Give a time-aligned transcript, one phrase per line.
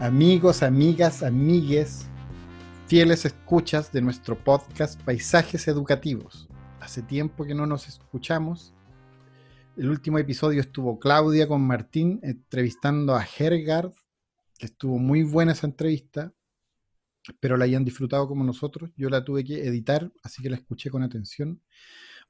[0.00, 2.06] amigos, amigas, amigues,
[2.86, 6.48] fieles escuchas de nuestro podcast Paisajes Educativos.
[6.78, 8.72] Hace tiempo que no nos escuchamos.
[9.76, 13.92] El último episodio estuvo Claudia con Martín entrevistando a Hergard,
[14.56, 16.32] que estuvo muy buena esa entrevista.
[17.28, 18.90] Espero la hayan disfrutado como nosotros.
[18.96, 21.60] Yo la tuve que editar, así que la escuché con atención.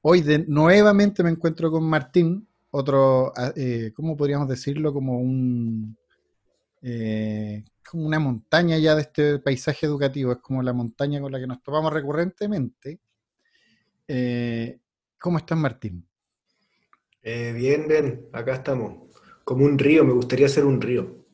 [0.01, 4.91] Hoy nuevamente me encuentro con Martín, otro, eh, ¿cómo podríamos decirlo?
[4.91, 5.98] Como un
[6.81, 11.39] eh, como una montaña ya de este paisaje educativo, es como la montaña con la
[11.39, 12.99] que nos topamos recurrentemente.
[14.07, 14.79] Eh,
[15.19, 16.07] ¿Cómo estás, Martín?
[17.21, 19.09] Eh, bien, bien, acá estamos.
[19.43, 21.25] Como un río, me gustaría ser un río.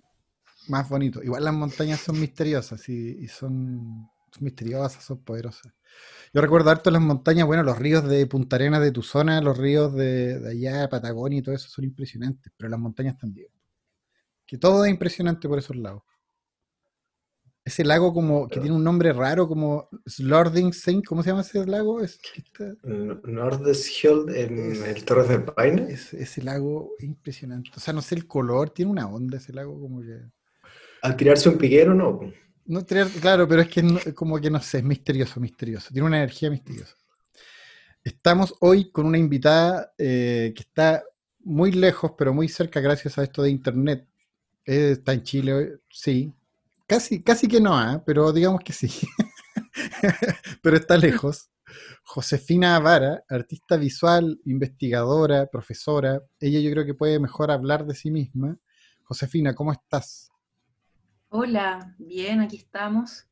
[0.67, 1.21] Más bonito.
[1.21, 4.09] Igual las montañas son misteriosas y, son,
[4.39, 5.73] misteriosas, son poderosas.
[6.33, 9.57] Yo recuerdo harto las montañas, bueno, los ríos de Punta Arenas de tu zona, los
[9.57, 13.47] ríos de, de allá, Patagonia y todo eso son impresionantes, pero las montañas también
[14.45, 16.03] que todo es impresionante por esos lagos.
[17.63, 21.65] Ese lago como que tiene un nombre raro como Slording Sing, ¿cómo se llama ese
[21.65, 21.99] lago?
[21.99, 22.19] Es,
[24.29, 25.87] en el Torres del Paine.
[25.91, 27.71] ese lago es impresionante.
[27.75, 30.21] O sea, no sé el color, tiene una onda ese lago como que.
[31.01, 32.19] Al tirarse un piquero, no.
[32.67, 35.89] No claro, pero es que como que no sé, es misterioso, misterioso.
[35.91, 36.95] Tiene una energía misteriosa.
[38.03, 41.03] Estamos hoy con una invitada eh, que está
[41.39, 44.07] muy lejos, pero muy cerca gracias a esto de internet.
[44.65, 46.33] Eh, está en Chile, sí.
[46.87, 48.01] Casi, casi que no, ¿eh?
[48.05, 48.89] pero digamos que sí.
[50.61, 51.49] pero está lejos.
[52.03, 56.21] Josefina Avara, artista visual, investigadora, profesora.
[56.39, 58.57] Ella yo creo que puede mejor hablar de sí misma.
[59.03, 60.31] Josefina, ¿cómo estás?
[61.29, 63.27] Hola, bien, aquí estamos.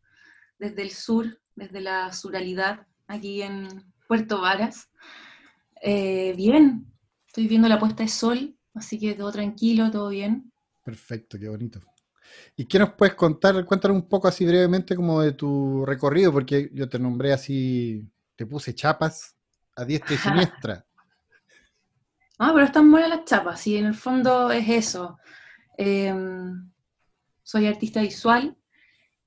[0.59, 4.89] Desde el sur, desde la suralidad, aquí en Puerto Varas.
[5.81, 6.85] Eh, bien,
[7.27, 10.52] estoy viendo la puesta de sol, así que todo tranquilo, todo bien.
[10.83, 11.79] Perfecto, qué bonito.
[12.55, 13.65] ¿Y qué nos puedes contar?
[13.65, 18.45] Cuéntanos un poco así brevemente como de tu recorrido, porque yo te nombré así, te
[18.45, 19.35] puse chapas
[19.75, 20.85] a diestra y siniestra.
[22.39, 25.19] Ah, pero están buenas las chapas, y en el fondo es eso.
[25.77, 26.71] Em,
[27.43, 28.57] soy artista visual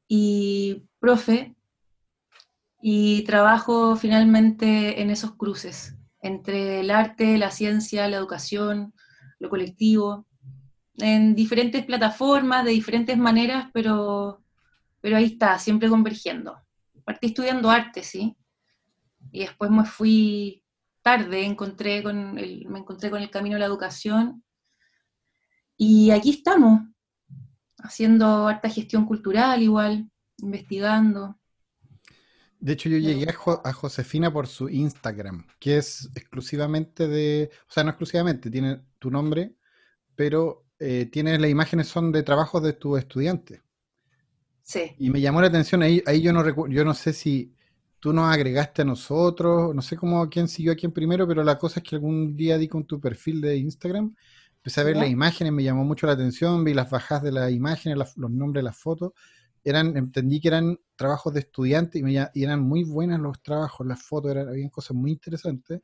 [0.09, 1.55] y profe,
[2.83, 8.93] y trabajo finalmente en esos cruces, entre el arte, la ciencia, la educación,
[9.39, 10.26] lo colectivo
[10.99, 14.43] en diferentes plataformas, de diferentes maneras, pero,
[15.01, 16.61] pero ahí está, siempre convergiendo.
[17.05, 18.37] Partí estudiando arte, sí,
[19.31, 20.63] y después me fui
[21.03, 24.43] tarde, encontré con el, me encontré con el camino de la educación,
[25.77, 26.81] y aquí estamos,
[27.79, 31.39] haciendo harta gestión cultural igual, investigando.
[32.59, 37.85] De hecho, yo llegué a, Josefina por su Instagram, que es exclusivamente de, o sea,
[37.85, 39.55] no exclusivamente, tiene tu nombre,
[40.15, 43.63] pero eh, tienes las imágenes son de trabajos de tus estudiantes.
[44.63, 44.95] Sí.
[44.99, 47.55] Y me llamó la atención, ahí, ahí yo no yo no sé si
[48.01, 51.59] tú nos agregaste a nosotros, no sé cómo quién siguió a quién primero, pero la
[51.59, 54.15] cosa es que algún día di con tu perfil de Instagram,
[54.57, 57.51] empecé a ver las imágenes, me llamó mucho la atención, vi las bajas de las
[57.53, 59.13] imágenes, los nombres de las fotos,
[59.65, 63.87] eran, entendí que eran trabajos de estudiantes y, me, y eran muy buenas los trabajos,
[63.87, 65.81] las fotos, eran, habían cosas muy interesantes.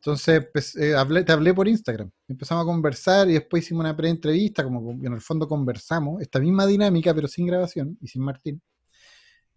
[0.00, 2.10] Entonces pues, eh, hablé, te hablé por Instagram.
[2.28, 6.66] Empezamos a conversar y después hicimos una pre-entrevista, como en el fondo conversamos, esta misma
[6.66, 8.62] dinámica, pero sin grabación y sin Martín.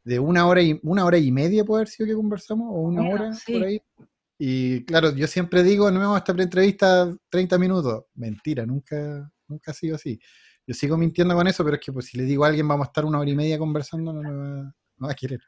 [0.03, 3.07] De una hora y una hora y media puede haber sido que conversamos, o una
[3.07, 3.81] hora por ahí.
[4.39, 8.05] Y claro, yo siempre digo, no me vamos a esta pre-entrevista 30 minutos.
[8.15, 10.19] Mentira, nunca, nunca ha sido así.
[10.65, 12.85] Yo sigo mintiendo con eso, pero es que pues, si le digo a alguien vamos
[12.85, 15.41] a estar una hora y media conversando, no me va, no va a querer.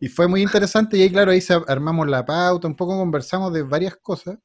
[0.00, 3.62] Y fue muy interesante y ahí, claro, ahí armamos la pauta, un poco conversamos de
[3.62, 4.38] varias cosas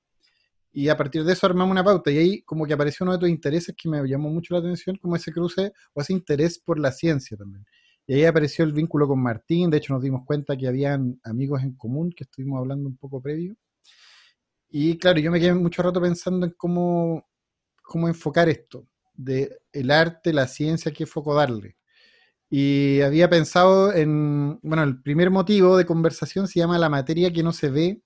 [0.72, 3.20] y a partir de eso armamos una pauta y ahí como que apareció uno de
[3.20, 6.80] tus intereses que me llamó mucho la atención, como ese cruce o ese interés por
[6.80, 7.64] la ciencia también.
[8.08, 11.62] Y ahí apareció el vínculo con Martín, de hecho nos dimos cuenta que habían amigos
[11.62, 13.56] en común que estuvimos hablando un poco previo.
[14.70, 17.28] Y claro, yo me quedé mucho rato pensando en cómo,
[17.84, 21.78] cómo enfocar esto, de el arte, la ciencia, qué foco darle.
[22.56, 27.42] Y había pensado en, bueno, el primer motivo de conversación se llama la materia que
[27.42, 28.04] no se ve,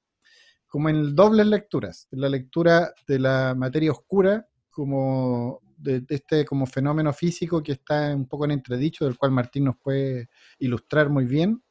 [0.67, 5.59] como en dobles lecturas, en la lectura de la materia oscura como
[6.07, 10.29] este como fenómeno físico que está un poco en entredicho, del cual Martín nos puede
[10.59, 11.61] ilustrar muy bien.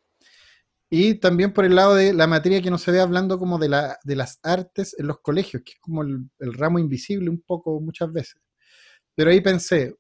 [0.91, 3.71] Y también por el lado de la materia que no se ve hablando como de,
[3.71, 7.81] la, de las artes en los colegios, que es como el ramo invisible un poco
[7.81, 8.43] muchas veces.
[9.15, 9.97] Pero ahí pensé,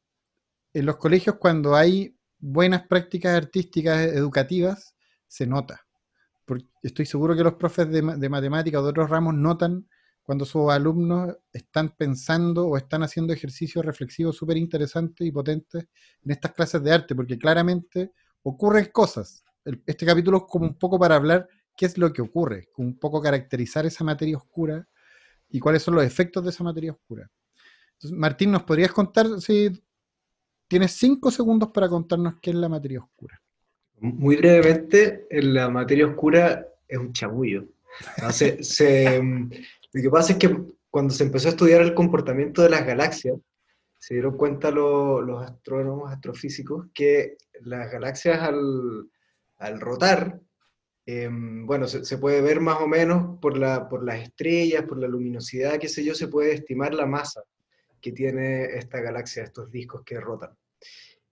[0.75, 4.95] en los colegios cuando hay buenas prácticas artísticas educativas,
[5.27, 5.87] se nota.
[6.45, 9.89] Porque estoy seguro que los profes de, de matemática o de otros ramos notan
[10.23, 15.87] cuando sus alumnos están pensando o están haciendo ejercicios reflexivos súper interesantes y potentes
[16.23, 18.13] en estas clases de arte, porque claramente
[18.43, 19.45] ocurren cosas
[19.87, 23.21] este capítulo es como un poco para hablar qué es lo que ocurre, un poco
[23.21, 24.87] caracterizar esa materia oscura
[25.49, 27.31] y cuáles son los efectos de esa materia oscura.
[27.95, 29.71] Entonces, Martín, ¿nos podrías contar si
[30.69, 33.41] tienes cinco segundos para contarnos qué es la materia oscura?
[33.99, 37.65] Muy brevemente, la materia oscura es un chamullo.
[38.23, 40.57] lo que pasa es que
[40.91, 43.39] cuando se empezó a estudiar el comportamiento de las galaxias,
[43.99, 49.09] se dieron cuenta los astrónomos, astrofísicos, que las galaxias al,
[49.59, 50.41] al rotar,
[51.07, 55.09] em, bueno, se, puede ver más o menos por, la, por las estrellas, por la
[55.09, 57.43] luminosidad, qué sé yo, se puede estimar la masa
[58.07, 60.57] que tiene esta galaxia, estos discos que rotan.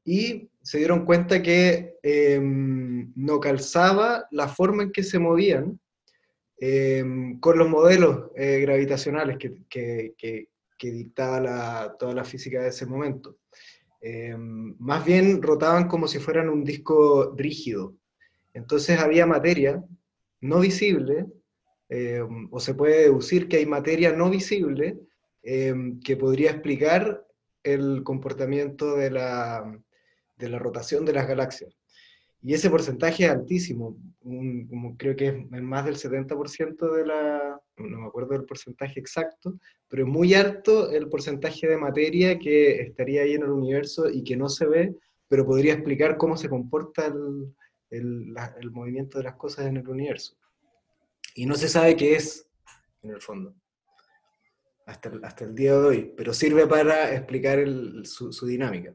[0.05, 5.79] Y se dieron cuenta que em, no calzaba la forma en que se movían
[6.59, 9.55] em, con los modelos eh, gravitacionales que,
[10.19, 10.49] que,
[10.83, 13.39] dictaba toda la física de ese momento.
[14.79, 17.95] más bien rotaban como si fueran un disco rígido,
[18.53, 19.83] entonces había materia
[20.43, 21.25] no visible,
[22.51, 24.99] o se puede deducir que hay materia no visible
[25.45, 25.75] eh,
[26.05, 27.25] que podría explicar
[27.63, 29.79] el comportamiento de la,
[30.37, 31.77] de la, rotación de las galaxias.
[32.43, 38.01] Y ese porcentaje es altísimo, como creo que es más del 70% de la, no
[38.01, 39.59] me acuerdo del porcentaje exacto,
[39.89, 44.23] pero es muy alto el porcentaje de materia que estaría ahí en el universo y
[44.23, 44.95] que no se ve,
[45.29, 47.55] pero podría explicar cómo se comporta el,
[47.91, 50.37] el, movimiento de las cosas en el universo.
[51.35, 52.47] Y no se sabe qué es,
[53.03, 53.55] en el fondo,
[54.87, 57.65] hasta el, hasta el día de hoy, pero sirve para explicar
[58.05, 58.95] su, dinámica.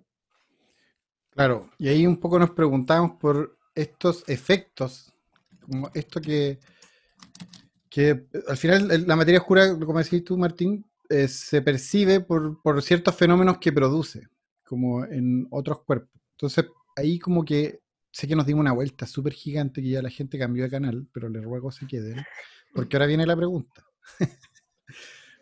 [1.31, 5.13] Claro, y ahí un poco nos preguntamos por estos efectos,
[5.61, 6.59] como esto que,
[7.89, 12.81] que al final la materia oscura, como decís tú, Martín, eh, se percibe por, por,
[12.81, 14.27] ciertos fenómenos que produce,
[14.63, 16.21] como en otros cuerpos.
[16.31, 16.65] Entonces,
[16.95, 17.79] ahí como que
[18.11, 21.07] sé que nos dimos una vuelta súper gigante que ya la gente cambió de canal,
[21.11, 22.23] pero les ruego se queden,
[22.73, 23.85] porque ahora viene la pregunta.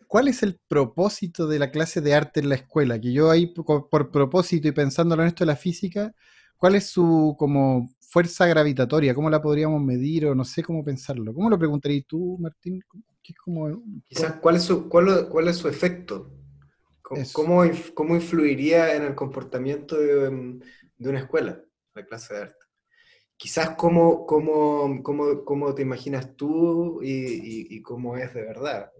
[0.07, 2.99] ¿Cuál es el propósito de la clase de arte en la escuela?
[2.99, 6.13] Que yo ahí, por, propósito y pensándolo en esto de la física,
[6.57, 9.13] ¿cuál es su como fuerza gravitatoria?
[9.13, 11.33] ¿Cómo la podríamos medir o no sé cómo pensarlo?
[11.33, 12.81] ¿Cómo lo preguntarías tú, Martín?
[13.23, 16.31] es como, Quizás, ¿cuál es su, cuál, cuál es su efecto?
[17.01, 17.63] ¿Cómo,
[17.93, 20.59] ¿Cómo, influiría en el comportamiento de,
[20.97, 21.61] de una escuela?
[21.97, 22.65] la clase de arte.
[23.35, 28.91] Quizás cómo, cómo, cómo, cómo te imaginas tú y, y, cómo es de verdad.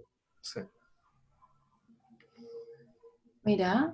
[3.48, 3.94] Mira,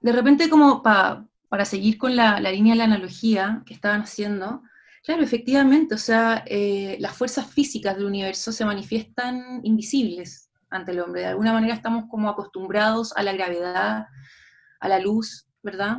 [0.00, 4.62] de repente como para seguir con la, la, línea de la analogía que estaban haciendo,
[5.04, 11.00] claro, efectivamente, o sea, eh, las fuerzas físicas del universo se manifiestan invisibles ante el
[11.00, 11.20] hombre.
[11.20, 14.06] De alguna manera estamos como acostumbrados a la gravedad,
[14.80, 15.98] a la luz, ¿verdad?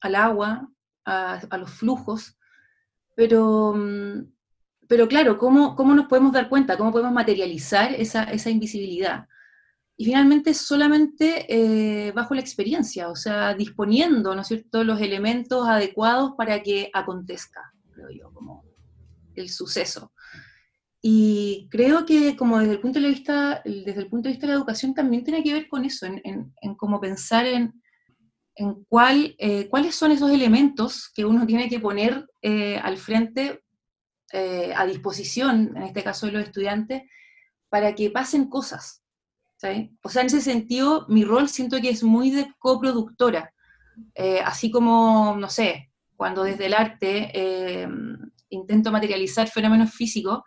[0.00, 0.70] al agua,
[1.04, 2.38] a, los flujos,
[3.16, 4.32] pero, mm,
[4.86, 6.76] pero claro, ¿cómo, ¿cómo, nos podemos dar cuenta?
[6.76, 9.26] ¿Cómo podemos materializar esa, esa invisibilidad?
[10.00, 15.68] Y finalmente solamente eh, bajo la experiencia, o sea, disponiendo, ¿no es cierto?, los elementos
[15.68, 18.64] adecuados para que acontezca, creo yo, como
[19.34, 20.14] el suceso.
[21.02, 24.54] Y creo que como desde el punto de vista, desde el punto de vista de
[24.54, 27.82] la educación también tiene que ver con eso, en, cómo pensar en,
[28.54, 33.62] en cuál, eh, cuáles son esos elementos que uno tiene que poner eh, al frente,
[34.32, 37.02] a disposición, en este caso de los estudiantes,
[37.68, 38.99] para que pasen cosas.
[40.02, 43.52] O sea, en ese sentido, mi rol siento que es muy de coproductora,
[44.44, 47.86] así como, no sé, cuando desde el arte
[48.48, 50.40] intento materializar fenómenos físicos,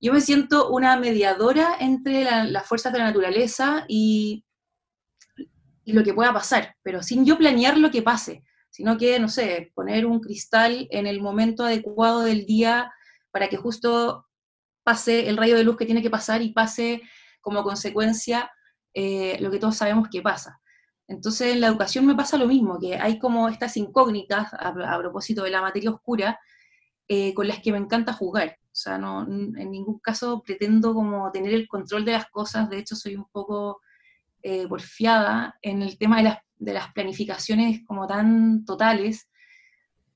[0.00, 4.44] yo me siento una mediadora entre las fuerzas de la naturaleza y,
[5.84, 9.28] y lo que pueda pasar, pero sin yo planear lo que pase, sino que, no
[9.28, 12.92] sé, poner un cristal en el momento adecuado del día
[13.30, 14.26] para que justo
[14.82, 17.02] pase el rayo de luz que tiene que pasar y pase
[17.42, 18.50] como consecuencia
[18.94, 20.58] eh, lo que todos sabemos que pasa.
[21.06, 25.42] Entonces en la educación me pasa lo mismo, que hay como estas incógnitas a, propósito
[25.42, 26.40] de la materia oscura
[27.08, 28.56] eh, con las que me encanta jugar.
[28.64, 32.78] O sea, no, en ningún caso pretendo como tener el control de las cosas, de
[32.78, 33.82] hecho soy un poco
[34.42, 39.28] eh, porfiada en el tema de las, de las, planificaciones como tan totales,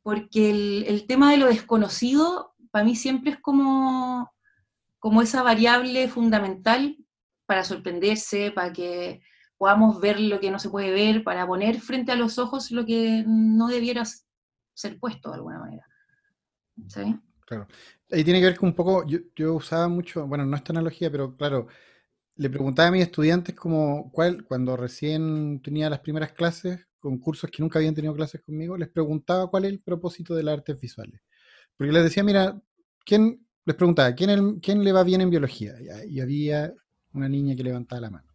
[0.03, 4.33] porque el, el, tema de lo desconocido para mí siempre es como,
[4.99, 6.97] como esa variable fundamental
[7.47, 9.21] para sorprenderse, para que
[9.57, 12.85] podamos ver lo que no se puede ver, para poner frente a los ojos lo
[12.85, 14.05] que no debiera
[14.75, 15.87] ser puesto de alguna manera.
[16.89, 17.19] ¿Sí?
[17.47, 17.67] Claro.
[18.11, 21.11] Ahí tiene que ver con un poco, yo, yo usaba mucho, bueno, no esta analogía,
[21.11, 21.69] pero claro,
[22.37, 27.51] le preguntaba a mis estudiantes como cuál, cuando recién tenía las primeras clases, con cursos
[27.51, 30.79] que nunca habían tenido clases conmigo, les preguntaba cuál es el propósito de las artes
[30.81, 31.21] visuales.
[31.77, 32.61] Porque les decía, mira,
[33.05, 35.75] ¿quién, les preguntaba, ¿quién, quién le va bien en biología?
[36.09, 36.75] Y, había
[37.13, 38.33] una niña que levantaba la mano.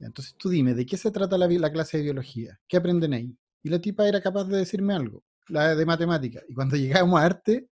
[0.00, 2.58] Entonces tú dime, ¿de qué se trata la, la, clase de biología?
[2.66, 3.36] ¿Qué aprenden ahí?
[3.62, 6.40] Y la tipa era capaz de decirme algo, la de matemática.
[6.48, 7.68] Y cuando llegábamos a arte,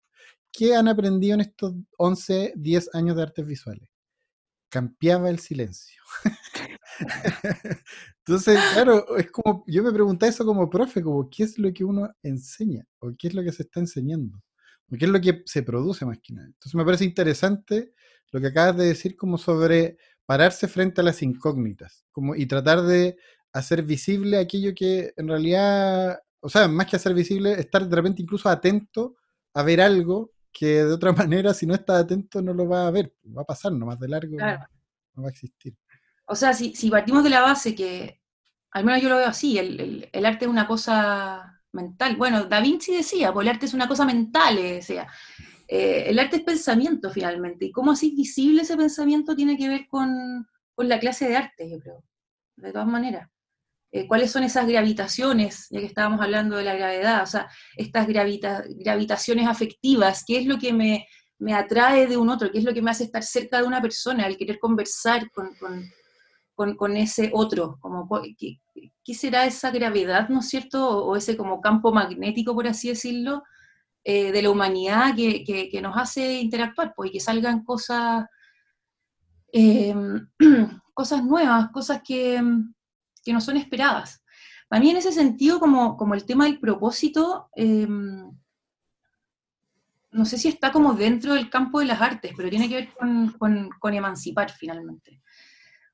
[0.51, 3.89] ¿qué han aprendido en estos 11, 10 años de artes visuales?
[4.69, 6.01] cambiaba el silencio.
[8.25, 11.83] Entonces, claro, es como, yo me preguntaba eso como profe, como, ¿qué es lo que
[11.83, 12.85] uno enseña?
[12.99, 14.41] ¿O qué es lo que se está enseñando?
[14.91, 16.47] ¿O qué es lo que se produce más que nada?
[16.47, 17.93] Entonces me parece interesante
[18.31, 19.97] lo que acabas de decir como sobre
[20.29, 23.17] pararse frente a las incógnitas como, y tratar de
[23.51, 28.21] hacer visible aquello que en realidad, o sea, más que hacer visible, estar de repente
[28.21, 29.15] incluso atento
[29.55, 32.91] a ver algo que de otra manera, si no estás atento, no lo va a
[32.91, 35.75] ver, va a pasar nomás de largo, no, va a existir.
[36.27, 38.21] O sea, si, si, partimos de la base que,
[38.69, 42.17] al menos yo lo veo así, el, el, arte es una cosa mental.
[42.17, 45.07] Bueno, Da Vinci decía, pues el arte es una cosa mental, decía.
[45.71, 49.87] Eh, el arte es pensamiento finalmente, y cómo así visible ese pensamiento tiene que ver
[49.87, 52.03] con, con la clase de arte, yo creo,
[52.55, 53.29] de todas maneras.
[53.91, 58.07] Eh, cuáles son esas gravitaciones, ya que estábamos hablando de la gravedad, o sea, estas
[58.07, 61.07] gravitaciones afectivas, qué es lo que me,
[61.53, 64.25] atrae de un otro, qué es lo que me hace estar cerca de una persona,
[64.25, 68.07] al querer conversar con, ese otro, como,
[68.37, 71.05] ¿qué, será esa gravedad, ¿no es cierto?
[71.05, 73.43] O, ese como campo magnético, por así decirlo,
[74.03, 78.25] eh, de la humanidad que, nos hace interactuar, pues, y que salgan cosas,
[79.53, 79.93] eh,
[80.93, 82.41] cosas nuevas, cosas que
[83.23, 84.23] que no son esperadas.
[84.67, 88.31] Para mí en ese sentido, como, como el tema del propósito, em,
[90.11, 92.89] no sé si está como dentro del campo de las artes, pero tiene que ver
[93.79, 95.21] con, emancipar finalmente.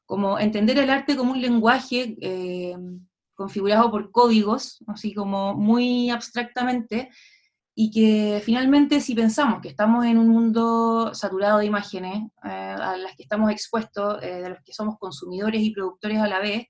[0.05, 7.09] Como entender el arte como un lenguaje em, configurado por códigos, así como muy abstractamente,
[7.77, 12.95] y que finalmente si pensamos que estamos en un mundo saturado de imágenes, eh, a
[12.95, 16.67] las que estamos expuestos, eh, de los que somos consumidores y productores a la vez,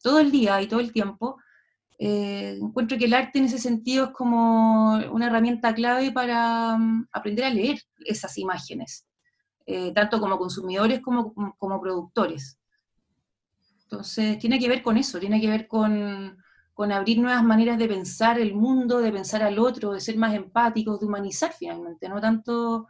[0.00, 1.38] todo el día y todo el tiempo,
[1.98, 7.08] eh, encuentro que el arte en ese sentido es como una herramienta clave para mm,
[7.10, 9.06] aprender a leer esas imágenes,
[9.94, 12.58] tanto como consumidores como, como, productores.
[13.84, 16.36] Entonces, tiene que ver con eso, tiene que ver con,
[16.74, 20.34] con, abrir nuevas maneras de pensar el mundo, de pensar al otro, de ser más
[20.34, 22.88] empáticos, de humanizar finalmente, no tanto...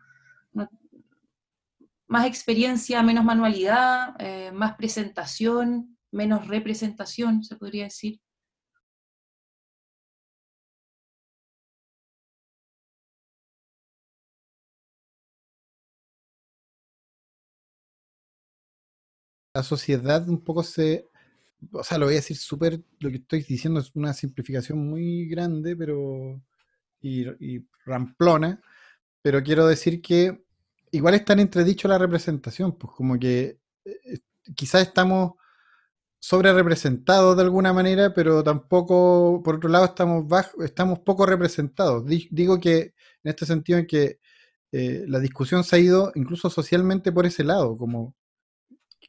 [2.07, 8.21] más experiencia, menos manualidad, eh, más presentación, menos representación, se podría decir.
[19.55, 21.09] La sociedad un poco se,
[21.73, 25.27] o sea, lo voy a decir súper, lo que estoy diciendo es una simplificación muy
[25.29, 26.41] grande, pero,
[27.01, 27.27] y,
[27.85, 28.61] ramplona,
[29.23, 30.45] pero quiero decir que
[30.93, 34.19] igual está en entredicho la representación, pues como que eh,
[34.55, 35.33] quizás estamos
[36.19, 42.07] sobre representados de alguna manera, pero tampoco, por otro lado, estamos, bajo, estamos poco representados.
[42.07, 44.21] Digo que en este sentido en que
[44.73, 48.17] eh, la discusión se ha ido incluso socialmente por ese lado, como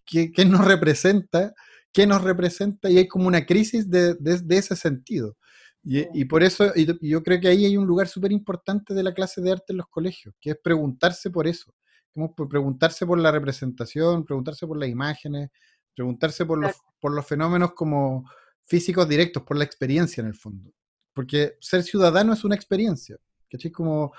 [0.06, 1.54] qué, nos representa,
[1.96, 4.18] qué nos representa, y hay como una crisis de,
[4.50, 5.38] ese sentido.
[5.82, 9.40] Y, por eso yo creo que ahí hay un lugar súper importante de la clase
[9.40, 11.74] de arte en los colegios, que es preguntarse por eso,
[12.14, 15.52] como preguntarse por la representación, preguntarse por las imágenes,
[15.96, 18.30] preguntarse por los, por los fenómenos como
[18.66, 20.74] físicos directos, por la experiencia en el fondo.
[21.14, 23.16] Porque ser ciudadano es una experiencia,
[23.50, 23.72] ¿cachai?
[23.72, 24.12] Como,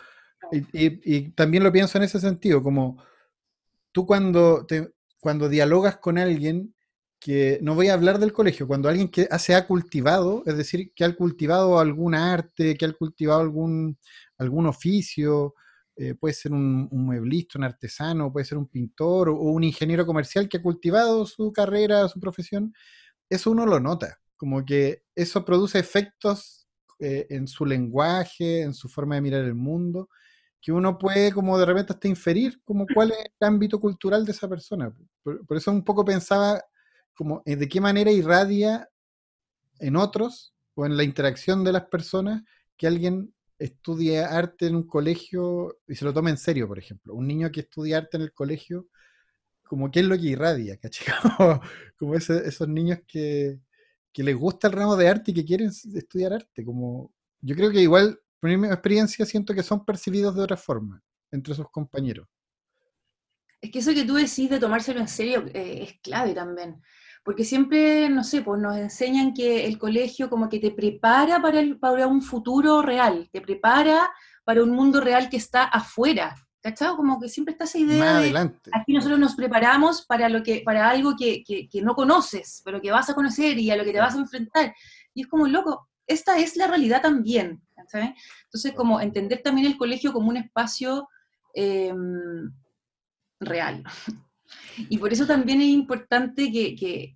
[0.51, 3.03] y, también lo pienso en ese sentido, como
[3.93, 6.73] tú cuando, te, cuando dialogas con alguien,
[7.19, 10.93] que no voy a hablar del colegio, cuando alguien que se ha cultivado, es decir,
[10.95, 13.99] que ha cultivado algún arte, que ha cultivado algún,
[14.39, 15.55] algún oficio,
[15.97, 20.49] eh, puede ser un, mueblista, un artesano, puede ser un pintor o, un ingeniero comercial
[20.49, 22.75] que ha cultivado su carrera, su profesión,
[23.31, 26.69] eso uno lo nota, como que eso produce efectos
[26.99, 30.11] eh, en su lenguaje, en su forma de mirar el mundo,
[30.61, 34.33] que uno puede como de repente hasta inferir como cuál es el ámbito cultural de
[34.33, 34.93] esa persona.
[35.23, 36.63] Por, eso un poco pensaba
[37.17, 38.89] como eh, de qué manera irradia
[39.81, 42.43] en otros o en la interacción de las personas
[42.77, 47.15] que alguien estudie arte en un colegio y se lo tome en serio, por ejemplo.
[47.15, 48.87] Un niño que estudia arte en el colegio,
[49.65, 51.07] como qué es lo que irradia, ¿cachai?
[51.99, 53.59] Como, esos niños que,
[54.13, 56.65] que les gusta el ramo de arte y que quieren estudiar arte.
[56.65, 61.03] Como, yo creo que igual, por mi experiencia, siento que son percibidos de otra forma
[61.31, 62.29] entre sus compañeros.
[63.61, 66.81] Es que eso que tú decís de tomárselo en serio eh, es clave también.
[67.27, 71.59] Porque siempre, no sé, pues nos enseñan que el colegio como que te prepara para,
[71.59, 74.09] el, para un futuro real, te prepara
[74.45, 76.37] para un mundo real que está afuera.
[76.63, 76.97] ¿Cachado?
[76.97, 80.89] Como que siempre está esa idea de aquí nosotros nos preparamos para lo que, para
[80.89, 81.43] algo que,
[81.83, 84.73] no conoces, pero que vas a conocer y a lo que te vas a enfrentar.
[85.13, 87.61] Y es como, loco, esta es la realidad también.
[87.89, 88.11] ¿sabes?
[88.45, 91.09] Entonces, como entender también el colegio como un espacio
[91.55, 92.53] em,
[93.41, 93.83] real.
[94.89, 97.16] Y por eso también es importante que,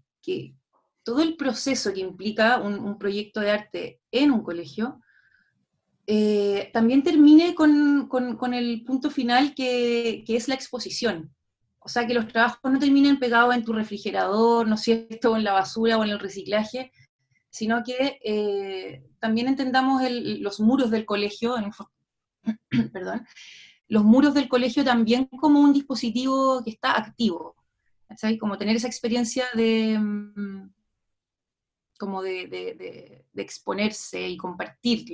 [1.02, 5.00] todo el proceso que implica un, proyecto de arte en un colegio
[6.06, 8.08] eh, también termine con,
[8.54, 11.32] el punto final que, es la exposición.
[11.78, 15.36] O sea, que los trabajos no terminen pegados en tu refrigerador, ¿no es cierto?, o
[15.36, 16.92] en la basura o en el reciclaje,
[17.48, 21.54] sino que eh, también entendamos los muros del colegio,
[22.92, 23.26] perdón,
[23.88, 27.56] los muros del colegio también como un dispositivo que está activo,
[28.38, 30.72] Como tener esa experiencia de, mm,
[31.98, 35.06] como de, exponerse y compartir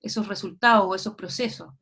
[0.00, 1.72] esos resultados o esos procesos.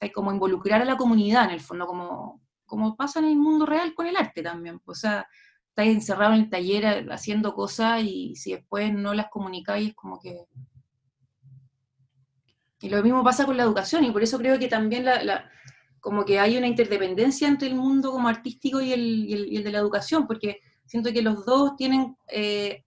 [0.00, 3.66] Hay como involucrar a la comunidad en el fondo, como, como pasa en el mundo
[3.66, 4.80] real con el arte también.
[4.84, 5.26] O sea,
[5.74, 9.94] estáis encerrado en el taller eh, haciendo cosas y si después no las comunicáis es
[9.94, 10.46] como que...
[12.80, 15.50] Y lo mismo pasa con la educación y por eso creo que también la,
[16.04, 20.26] como que hay una interdependencia entre el mundo como artístico y el, de la educación,
[20.26, 22.84] porque siento que los dos tienen eh,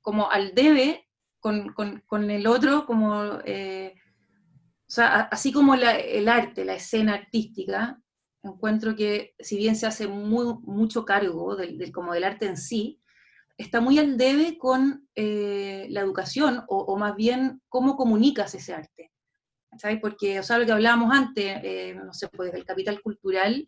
[0.00, 1.08] como al debe
[1.40, 3.96] con, el otro, como, eh,
[4.96, 8.00] así como el arte, la escena artística,
[8.44, 13.00] encuentro que si bien se hace muy, mucho cargo del, como del arte en sí,
[13.58, 19.10] está muy al debe con eh, la educación, o, más bien cómo comunicas ese arte.
[19.78, 19.98] ¿Sabes?
[20.00, 23.66] Porque, o sea, lo que hablábamos antes, eh, no sé, pues del capital cultural,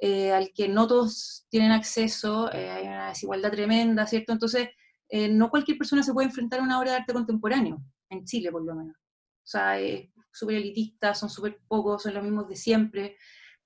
[0.00, 4.32] al que no todos tienen acceso, hay una desigualdad tremenda, ¿cierto?
[4.32, 4.68] Entonces,
[5.08, 8.50] eh, no cualquier persona se puede enfrentar a una obra de arte contemporáneo, en Chile
[8.50, 8.96] por lo menos.
[8.96, 13.16] O sea, es súper elitista, son súper pocos, son los mismos de siempre.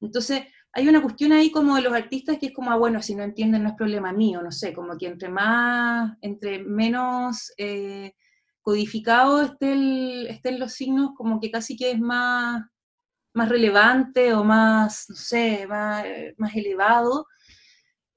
[0.01, 3.15] Entonces, hay una cuestión ahí como de los artistas que es como, ah, bueno, si
[3.15, 8.15] no entienden no es problema mío, no sé, como que entre más, entre menos eh,
[8.63, 12.63] codificado estén los signos, como que casi que es más,
[13.35, 16.05] más relevante o más, no sé, más,
[16.37, 17.27] más elevado.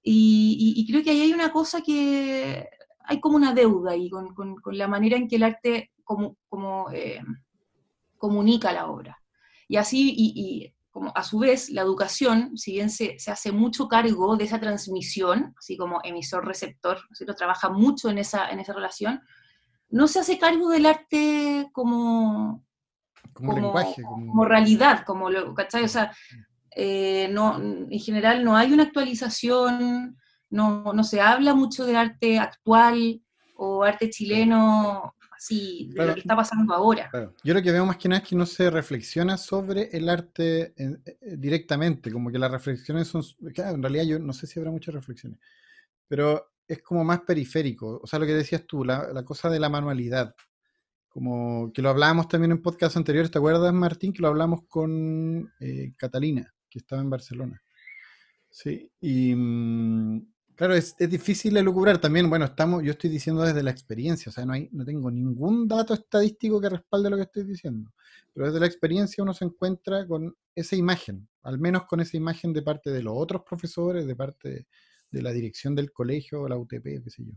[0.01, 2.67] Y, creo que ahí hay una cosa que
[3.05, 4.35] hay como una deuda ahí con,
[4.71, 7.21] la manera en que el arte como, como eh,
[8.17, 9.19] comunica la obra.
[9.67, 14.37] Y así, y, como a su vez, la educación, si bien se, hace mucho cargo
[14.37, 19.21] de esa transmisión, así como emisor-receptor, ¿no trabaja mucho en esa, en esa relación,
[19.93, 22.65] no se hace cargo del arte como,
[23.31, 24.43] como, lenguaje, como...
[24.43, 25.83] realidad, como lo, ¿cachai?
[25.83, 26.11] O sea,
[26.75, 30.17] eh, no, en general no hay una actualización,
[30.49, 33.21] no, se habla mucho de arte actual
[33.55, 37.11] o arte chileno, así, de lo que está pasando ahora.
[37.43, 40.73] Yo lo que veo más que nada es que no se reflexiona sobre el arte
[40.75, 44.71] eh, eh, directamente, como que las reflexiones son, en realidad yo no sé si habrá
[44.71, 45.37] muchas reflexiones,
[46.07, 49.69] pero es como más periférico, o sea, lo que decías tú, la, cosa de la
[49.69, 50.35] manualidad,
[51.09, 54.13] como que lo hablábamos también en podcast anteriores, ¿te acuerdas Martín?
[54.13, 57.61] Que lo hablamos con eh, Catalina, que estaba en Barcelona.
[58.49, 62.29] Sí, y, mm, Claro, es, es difícil elucubrar también.
[62.29, 65.67] Bueno, estamos, yo estoy diciendo desde la experiencia, o sea, no, hay, no tengo ningún
[65.67, 67.91] dato estadístico que respalde lo que estoy diciendo.
[68.31, 72.53] Pero desde la experiencia uno se encuentra con esa imagen, al menos con esa imagen
[72.53, 74.67] de parte de los otros profesores, de parte
[75.13, 77.33] de, la dirección del colegio, la UTP, qué sé yo.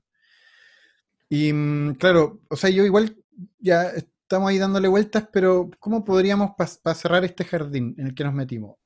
[1.28, 3.16] Y mm, claro, o sea, yo igual
[3.58, 8.24] ya estamos ahí dándole vueltas, pero ¿cómo podríamos para cerrar este jardín en el que
[8.24, 8.76] nos metimos?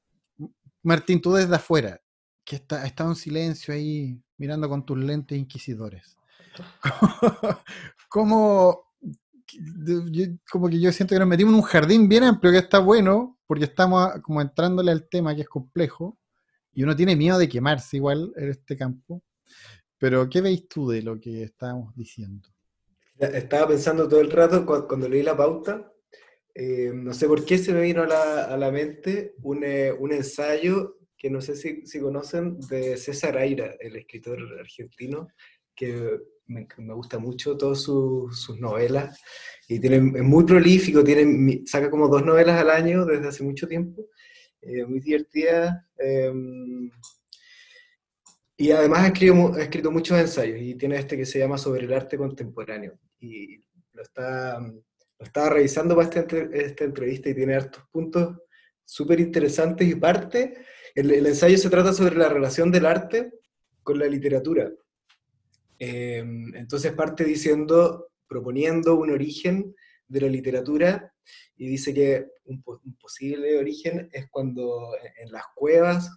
[0.83, 2.01] Martín, tú desde afuera,
[2.45, 6.17] que está, está en silencio ahí mirando con tus lentes inquisidores.
[8.09, 8.93] como,
[10.51, 13.39] como que yo siento que nos metimos en un jardín bien amplio que está bueno,
[13.47, 16.20] porque estamos como entrándole al tema que es complejo,
[16.73, 19.23] y uno tiene miedo de quemarse igual en este campo.
[19.99, 22.49] Pero, ¿qué veis tú de lo que estábamos diciendo?
[23.19, 25.93] Estaba pensando todo el rato cuando, leí la pauta,
[26.55, 29.93] eh, no sé por qué se me vino a la, a la mente un, eh,
[29.93, 35.29] un ensayo que no sé si, si conocen, de César Aira, el escritor argentino,
[35.77, 39.21] que me, gusta mucho todas sus novelas
[39.69, 43.69] y tiene, es muy prolífico, tiene, saca como dos novelas al año desde hace mucho
[43.69, 44.07] tiempo,
[44.63, 45.89] eh, muy divertida.
[45.99, 46.91] Em,
[48.57, 51.85] y además ha escrito, ha escrito, muchos ensayos y tiene este que se llama Sobre
[51.85, 52.99] el arte contemporáneo.
[53.19, 53.59] Y
[53.93, 58.37] lo, está, lo estaba revisando para esta, esta entrevista y tiene hartos puntos
[58.85, 60.55] súper interesantes y parte,
[60.95, 63.33] el, el, ensayo se trata sobre la relación del arte
[63.83, 64.71] con la literatura.
[65.79, 69.75] Em, entonces parte diciendo, proponiendo un origen
[70.11, 71.15] de la literatura
[71.57, 72.63] y dice que un,
[73.01, 76.11] posible origen es cuando en las cuevas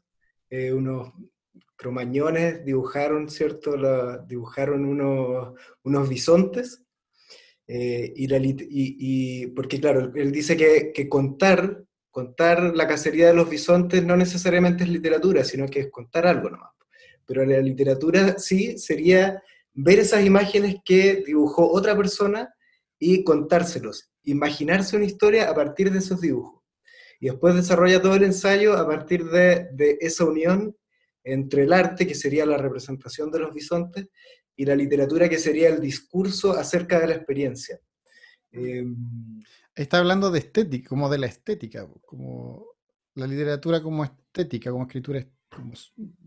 [0.49, 1.13] eh, unos
[1.75, 3.75] cromañones dibujaron, ¿cierto?
[4.25, 5.53] dibujaron unos,
[5.83, 6.83] unos bisontes.
[7.67, 13.33] Eh, y, la, y, porque claro, él dice que, que, contar, contar la cacería de
[13.33, 16.71] los bisontes no necesariamente es literatura, sino que es contar algo nomás.
[17.25, 19.41] Pero la literatura sí sería
[19.73, 22.53] ver esas imágenes que dibujó otra persona
[23.05, 26.63] y contárselos, imaginarse una historia a partir de esos dibujos.
[27.19, 29.67] Y después desarrolla todo el ensayo a partir de,
[29.99, 30.73] esa unión
[31.21, 34.07] entre el arte, que sería la representación de los bisontes,
[34.55, 37.77] y la literatura, que sería el discurso acerca de la experiencia.
[38.51, 38.95] Em,
[39.75, 42.67] Está hablando de estética, como de la estética, como
[43.15, 45.27] la literatura como estética, como escritura.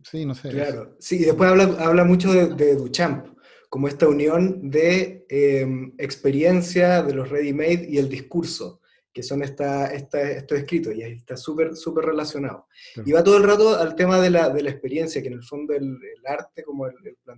[0.02, 0.50] sí, no sé.
[0.50, 3.35] Claro, sí, y después habla, habla mucho de, de Duchamp,
[3.68, 8.80] como esta unión de em, experiencia de los ready-made y el discurso,
[9.12, 12.66] que son esta, esta, estos escritos, y ahí está súper súper relacionado.
[13.04, 15.42] Y va todo el rato al tema de la, de la experiencia, que en el
[15.42, 16.94] fondo el, arte, como el,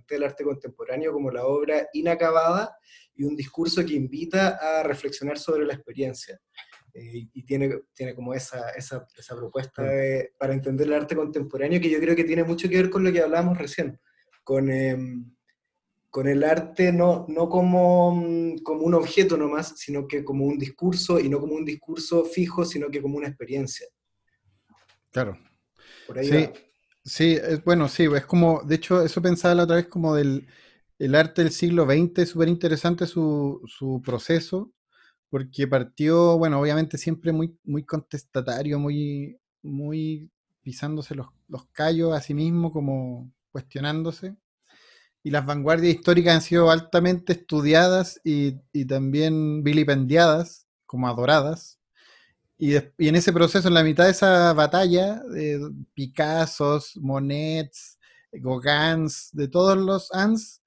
[0.09, 2.75] el arte contemporáneo, como la obra inacabada
[3.15, 6.39] y un discurso que invita a reflexionar sobre la experiencia.
[6.93, 9.83] Eh, y tiene, tiene como esa, esa, esa propuesta
[10.37, 13.11] para entender el arte contemporáneo que yo creo que tiene mucho que ver con lo
[13.11, 13.99] que hablábamos recién,
[14.43, 14.69] con...
[14.69, 15.31] Em,
[16.09, 20.57] con el arte no, no como, mm, como un objeto nomás, sino que como un
[20.57, 23.87] discurso, y no como un discurso fijo, sino que como una experiencia.
[25.11, 25.37] Claro.
[26.21, 26.49] sí,
[27.03, 30.47] sí, es, bueno, sí, es como, de hecho, eso pensaba la otra vez como del
[30.99, 34.73] el arte del siglo XX, súper interesante su, su proceso,
[35.29, 40.29] porque partió, bueno, obviamente siempre muy, muy contestatario, muy, muy
[40.61, 44.35] pisándose los, los callos a sí mismo, como cuestionándose
[45.23, 48.53] y las vanguardias históricas han sido altamente estudiadas y,
[48.85, 51.79] también vilipendiadas, como adoradas.
[52.57, 57.99] Y, en ese proceso, en la mitad de esa batalla, de Picassos, Monets,
[58.31, 60.61] Gauguins, de todos los Ans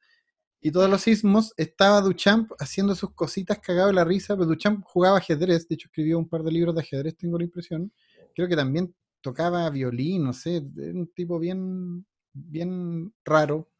[0.60, 4.84] y todos los sismos, estaba Duchamp haciendo sus cositas cagado de la risa, pero Duchamp
[4.84, 7.92] jugaba ajedrez, de hecho escribió un par de libros de ajedrez, tengo la impresión.
[8.34, 13.70] Creo que también tocaba violín, no sé, un tipo bien bien raro.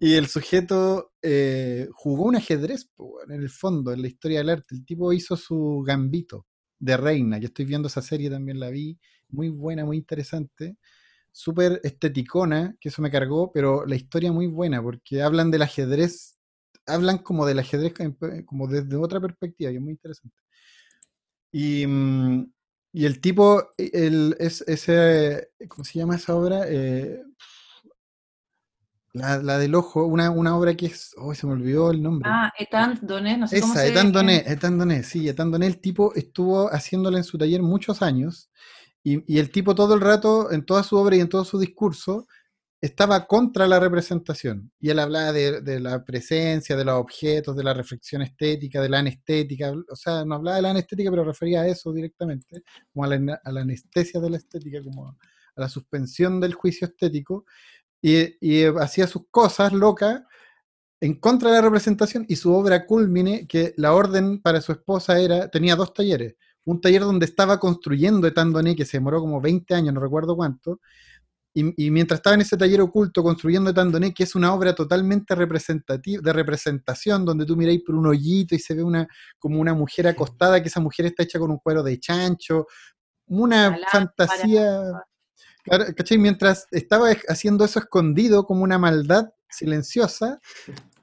[0.00, 2.90] y el sujeto eh, jugó un ajedrez
[3.28, 4.74] en el fondo, en la historia del arte.
[4.74, 6.46] El tipo hizo su gambito
[6.78, 7.38] de reina.
[7.38, 8.98] Yo estoy viendo esa serie, también la vi.
[9.28, 10.76] Muy buena, muy interesante.
[11.32, 16.38] Súper esteticona, que eso me cargó, pero la historia muy buena, porque hablan del ajedrez,
[16.86, 17.94] hablan como del ajedrez
[18.46, 20.36] como desde otra perspectiva, y es muy interesante.
[21.52, 22.52] Y, mm,
[22.92, 26.62] y el tipo, e, el, es, ese, ¿cómo se llama esa obra?
[26.66, 27.22] Eh,
[29.12, 32.28] la, la, del ojo, una, una obra que es, oh, se me olvidó el nombre.
[32.32, 35.66] Ah, Etan Doné, no sé Esa, cómo se Etan Doné, Etan Doné, sí, Etan Doné,
[35.66, 38.50] el tipo estuvo haciéndola en su taller muchos años,
[39.02, 41.58] y, y, el tipo todo el rato, en toda su obra y en todo su
[41.58, 42.26] discurso,
[42.80, 44.70] estaba contra la representación.
[44.78, 49.00] Y él hablaba de, la presencia, de los objetos, de la reflexión estética, de la
[49.00, 49.72] anestética.
[49.90, 52.62] O sea, no hablaba de la anestética, pero refería a eso directamente,
[52.92, 55.16] como a la, anestesia de la estética, como a
[55.56, 57.46] la suspensión del juicio estético.
[58.00, 60.22] Y, hacía sus cosas locas
[61.00, 65.18] en contra de la representación y su obra culmine, que la orden para su esposa
[65.20, 66.36] era, tenía dos talleres.
[66.64, 70.80] Un taller donde estaba construyendo Etandoné, que se demoró como 20 años, no recuerdo cuánto,
[71.76, 76.22] y, mientras estaba en ese taller oculto construyendo Tandoné, que es una obra totalmente representativa,
[76.22, 79.06] de representación, donde tú miráis por un hoyito y se ve una,
[79.38, 82.66] como una mujer acostada, que esa mujer está hecha con un cuero de chancho,
[83.26, 84.82] una fantasía.
[85.96, 86.18] ¿cachai?
[86.18, 90.40] Mientras estaba haciendo eso escondido como una maldad silenciosa,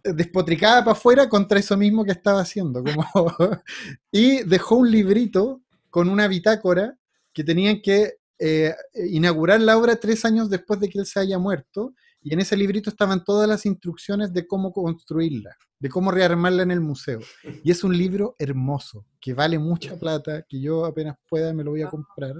[0.04, 2.84] despotricada para afuera contra eso mismo que estaba haciendo.
[2.84, 3.06] Como
[4.12, 6.98] y dejó un librito con una bitácora
[7.34, 11.40] que tenían que eh, inaugurar la obra tres años después de que él se haya
[11.40, 11.94] muerto,
[12.26, 16.72] y en ese librito estaban todas las instrucciones de cómo construirla, de cómo rearmarla en
[16.72, 17.20] el museo.
[17.64, 21.70] Y es un libro hermoso, que vale mucha plata, que yo apenas pueda me lo
[21.70, 22.34] voy a comprar,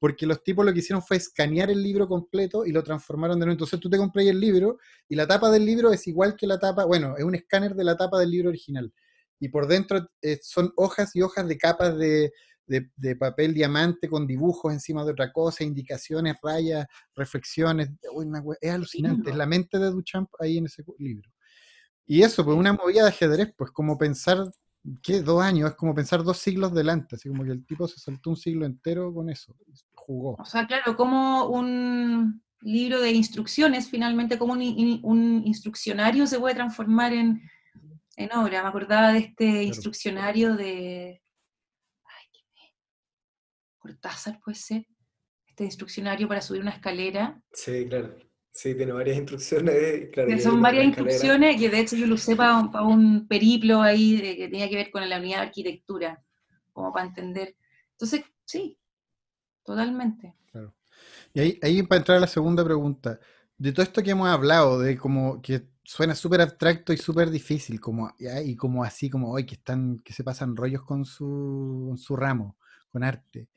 [0.00, 3.46] porque los tipos lo que hicieron fue escanear el libro completo y lo transformaron de
[3.46, 3.54] nuevo.
[3.54, 6.58] Entonces tú te compras el libro y la tapa del libro es igual que la
[6.58, 8.92] tapa, bueno, es un escáner de la tapa del libro original.
[9.38, 12.32] Y por dentro eh, son hojas y hojas de capas de,
[12.68, 17.90] de, papel diamante con dibujos encima de otra cosa, indicaciones, rayas, reflexiones.
[18.60, 21.30] es alucinante, es la mente de Duchamp ahí en ese libro.
[22.06, 24.38] Y eso, pues una movida de ajedrez, pues como pensar,
[25.02, 25.22] ¿qué?
[25.22, 28.30] Dos años, es como pensar dos siglos delante, así como que el tipo se saltó
[28.30, 29.54] un siglo entero con eso,
[29.94, 30.36] jugó.
[30.38, 36.54] O sea, claro, como un libro de instrucciones, finalmente, como un, un instruccionario se puede
[36.54, 37.42] transformar en,
[38.16, 38.62] en obra.
[38.62, 41.22] Me acordaba de este instruccionario de
[43.88, 44.86] Cortázar, puede ser,
[45.46, 47.40] este instruccionario para subir una escalera.
[47.52, 48.16] Sí, claro.
[48.50, 50.10] Sí, tiene varias instrucciones.
[50.12, 54.48] Claro, son varias instrucciones que de hecho yo lo usé para un, periplo ahí que
[54.48, 56.22] tenía que ver con la unidad de arquitectura,
[56.72, 57.56] como para entender.
[57.92, 58.76] Entonces, sí,
[59.64, 60.34] totalmente.
[60.50, 60.74] Claro.
[61.32, 63.20] Y ahí, ahí para entrar a la segunda pregunta,
[63.56, 67.80] de todo esto que hemos hablado, de como que suena súper abstracto y súper difícil,
[67.80, 71.96] como, y como así, como hoy que están, que se pasan rollos con su, con
[71.96, 72.58] su ramo,
[72.90, 73.48] con arte.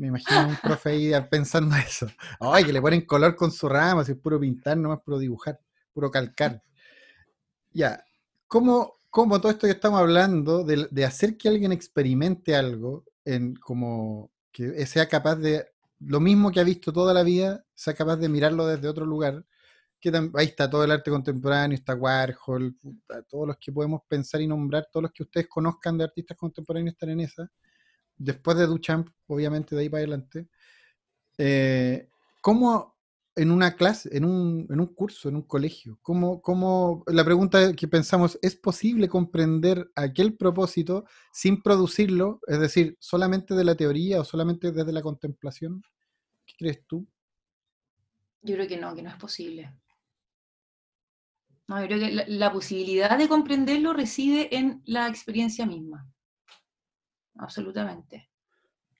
[0.00, 2.06] Me imagino un profe ahí pensando eso.
[2.40, 5.18] Ay, que le ponen color con su rama, si es puro pintar, no es puro
[5.18, 5.60] dibujar,
[5.92, 6.62] puro calcar.
[7.70, 8.02] Ya,
[8.48, 14.30] ¿cómo, cómo todo esto que estamos hablando de, hacer que alguien experimente algo, en como
[14.50, 15.66] que sea capaz de,
[15.98, 19.44] lo mismo que ha visto toda la vida, sea capaz de mirarlo desde otro lugar?
[20.00, 22.74] Que ahí está todo el arte contemporáneo, está Warhol,
[23.28, 26.94] todos los que podemos pensar y nombrar, todos los que ustedes conozcan de artistas contemporáneos
[26.94, 27.50] están en esa
[28.20, 30.46] después de Duchamp, obviamente de ahí para adelante,
[31.38, 32.08] eh,
[32.40, 32.96] ¿cómo
[33.34, 37.72] en una clase, en un, en un curso, en un colegio, ¿cómo, cómo, la pregunta
[37.74, 42.40] que pensamos, ¿es posible comprender aquel propósito sin producirlo?
[42.46, 45.82] Es decir, solamente de la teoría o solamente desde la contemplación?
[46.44, 47.08] ¿Qué crees tú?
[48.42, 49.72] Yo creo que no, que no es posible.
[51.68, 56.10] No, yo creo que la posibilidad de comprenderlo reside en la experiencia misma
[57.40, 58.28] absolutamente.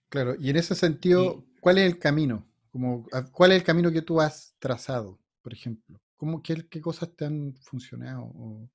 [0.08, 2.46] Claro, y en ese sentido, ¿cuál es el camino?
[2.72, 6.00] Como, ¿Cuál es el camino que tú has trazado, por ejemplo?
[6.16, 8.24] ¿Cómo, qué, qué cosas te han funcionado?
[8.24, 8.68] ¿O,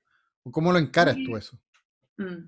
[0.52, 1.60] cómo lo encaras tú eso?
[2.18, 2.48] Mm.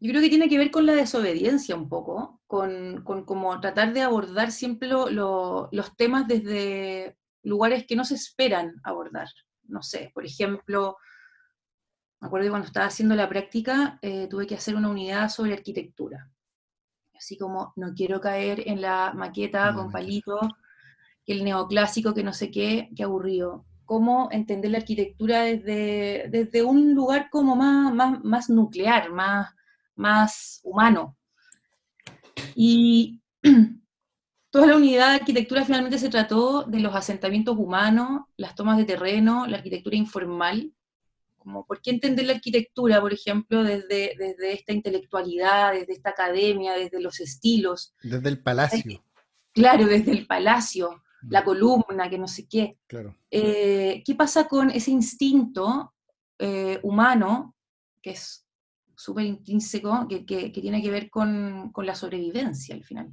[0.00, 3.92] Yo creo que tiene que ver con la desobediencia un poco, con, con como tratar
[3.92, 9.28] de abordar siempre los temas desde lugares que no se esperan abordar.
[9.64, 10.96] No sé, por ejemplo,
[12.20, 15.52] me acuerdo que cuando estaba haciendo la práctica eh, tuve que hacer una unidad sobre
[15.52, 16.30] arquitectura.
[17.16, 20.40] Así como no quiero caer en la maqueta con palito,
[21.26, 23.66] el neoclásico, que no sé qué, qué aburrido.
[23.84, 29.54] Cómo entender la arquitectura desde, desde un lugar como más, más, más nuclear, más,
[29.94, 31.16] más humano.
[32.54, 33.20] Y
[34.50, 38.84] toda la unidad de arquitectura finalmente se trató de los asentamientos humanos, las tomas de
[38.84, 40.72] terreno, la arquitectura informal,
[41.66, 47.00] ¿por qué entender la arquitectura, por ejemplo, desde, desde esta intelectualidad, desde esta academia, desde
[47.00, 47.94] los estilos?
[48.02, 49.02] Desde el palacio.
[49.52, 51.30] Claro, desde el palacio, mm.
[51.30, 52.78] la columna, que no sé qué.
[52.86, 53.16] Claro.
[53.30, 55.94] Eh, ¿Qué pasa con ese instinto
[56.38, 57.56] eh, humano,
[58.00, 58.46] que es
[58.96, 63.12] súper intrínseco, que, tiene que ver con, la sobrevivencia al final?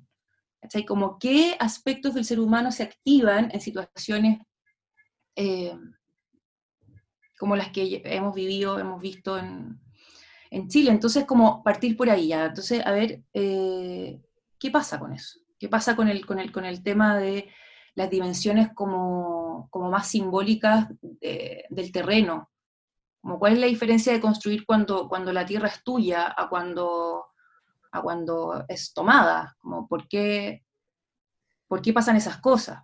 [0.87, 4.39] Como qué aspectos del ser humano se activan en situaciones
[5.35, 5.77] eh,
[7.37, 9.79] como las que hemos vivido, hemos visto en,
[10.69, 10.91] Chile.
[10.91, 12.45] Entonces, como partir por ahí ya.
[12.45, 14.21] Entonces, a ver, eh,
[14.57, 15.39] ¿qué pasa con eso?
[15.59, 17.49] ¿Qué pasa con el, con el, con el tema de
[17.93, 22.49] las dimensiones como, más simbólicas del terreno?
[23.19, 27.25] Como, ¿Cuál es la diferencia de construir cuando, cuando la tierra es tuya a cuando,
[27.91, 29.57] a cuando es tomada?
[29.59, 30.63] Como, ¿por, qué,
[31.67, 32.81] ¿Por qué pasan esas cosas?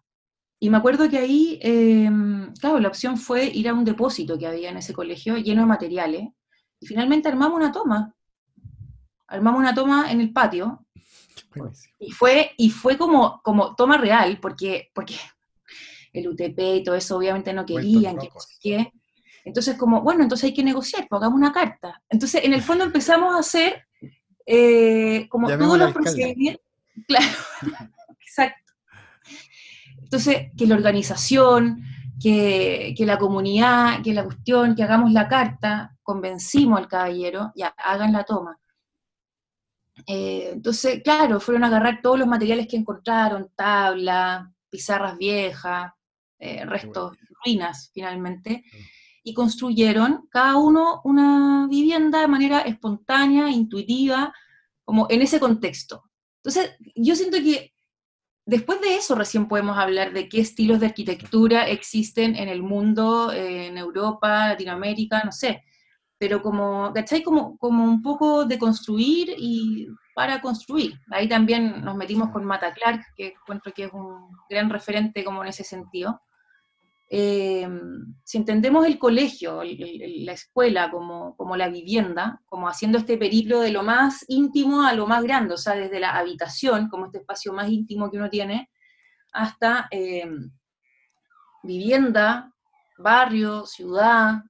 [0.63, 4.45] Y me acuerdo que ahí, em, claro, la opción fue ir a un depósito que
[4.45, 6.27] había en ese colegio lleno de materiales.
[6.79, 8.13] Y finalmente armamos una toma.
[9.25, 10.85] Armamos una toma en el patio.
[11.97, 15.15] Y fue, y fue como, como toma real, porque, porque
[16.13, 18.19] el UTP y todo eso obviamente no querían,
[18.61, 18.91] que,
[19.43, 22.03] Entonces, como, bueno, entonces hay que negociar, pues hagamos una carta.
[22.07, 23.87] Entonces, en el fondo empezamos a hacer
[24.45, 26.63] eh, como todos los procedimientos.
[27.07, 27.25] Claro,
[28.19, 28.60] exacto.
[30.11, 31.85] Entonces, que la organización,
[32.21, 38.11] que, la comunidad, que la cuestión, que hagamos la carta, convencimos al caballero, ya, hagan
[38.11, 38.59] la toma.
[40.05, 45.93] Eh, entonces, claro, fueron a agarrar todos los materiales que encontraron, tabla, pizarras viejas,
[46.39, 48.65] eh, restos, ruinas finalmente,
[49.23, 54.33] y construyeron cada uno una vivienda de manera espontánea, intuitiva,
[54.83, 56.03] como en ese contexto.
[56.43, 57.71] Entonces, yo siento que
[58.45, 63.31] después de eso recién podemos hablar de qué estilos de arquitectura existen en el mundo,
[63.31, 65.63] en Europa, Latinoamérica, no sé.
[66.17, 67.23] Pero como, ¿cachai?
[67.23, 70.99] Como, como un poco de construir y para construir.
[71.09, 75.41] Ahí también nos metimos con Mata Clark, que encuentro que es un gran referente como
[75.41, 76.21] en ese sentido.
[77.13, 77.67] Eh,
[78.23, 83.69] si entendemos el colegio, la escuela como, como, la vivienda, como haciendo este periplo de
[83.71, 87.51] lo más íntimo a lo más grande, o sea, desde la habitación, como este espacio
[87.51, 88.69] más íntimo que uno tiene,
[89.33, 90.25] hasta eh,
[91.63, 92.49] vivienda,
[92.97, 94.43] barrio, ciudad,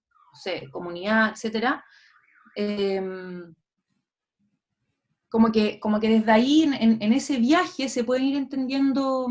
[0.72, 1.82] comunidad, etc.
[2.56, 3.02] Eh,
[5.30, 9.26] como, que, como que desde ahí, en, en ese viaje, se pueden ir entendiendo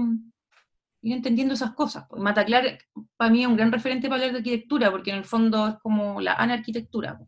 [1.03, 2.05] ir entendiendo esas cosas.
[2.17, 2.79] Mataclar
[3.17, 5.75] para mí es un gran referente para hablar de arquitectura, porque en el fondo es
[5.83, 7.19] como la anarquitectura.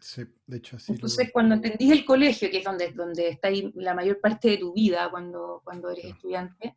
[0.00, 0.92] Sí, de hecho así.
[0.92, 4.58] Entonces, cuando entendís el colegio, que es donde, donde está ahí la mayor parte de
[4.58, 6.76] tu vida cuando, cuando eres estudiante,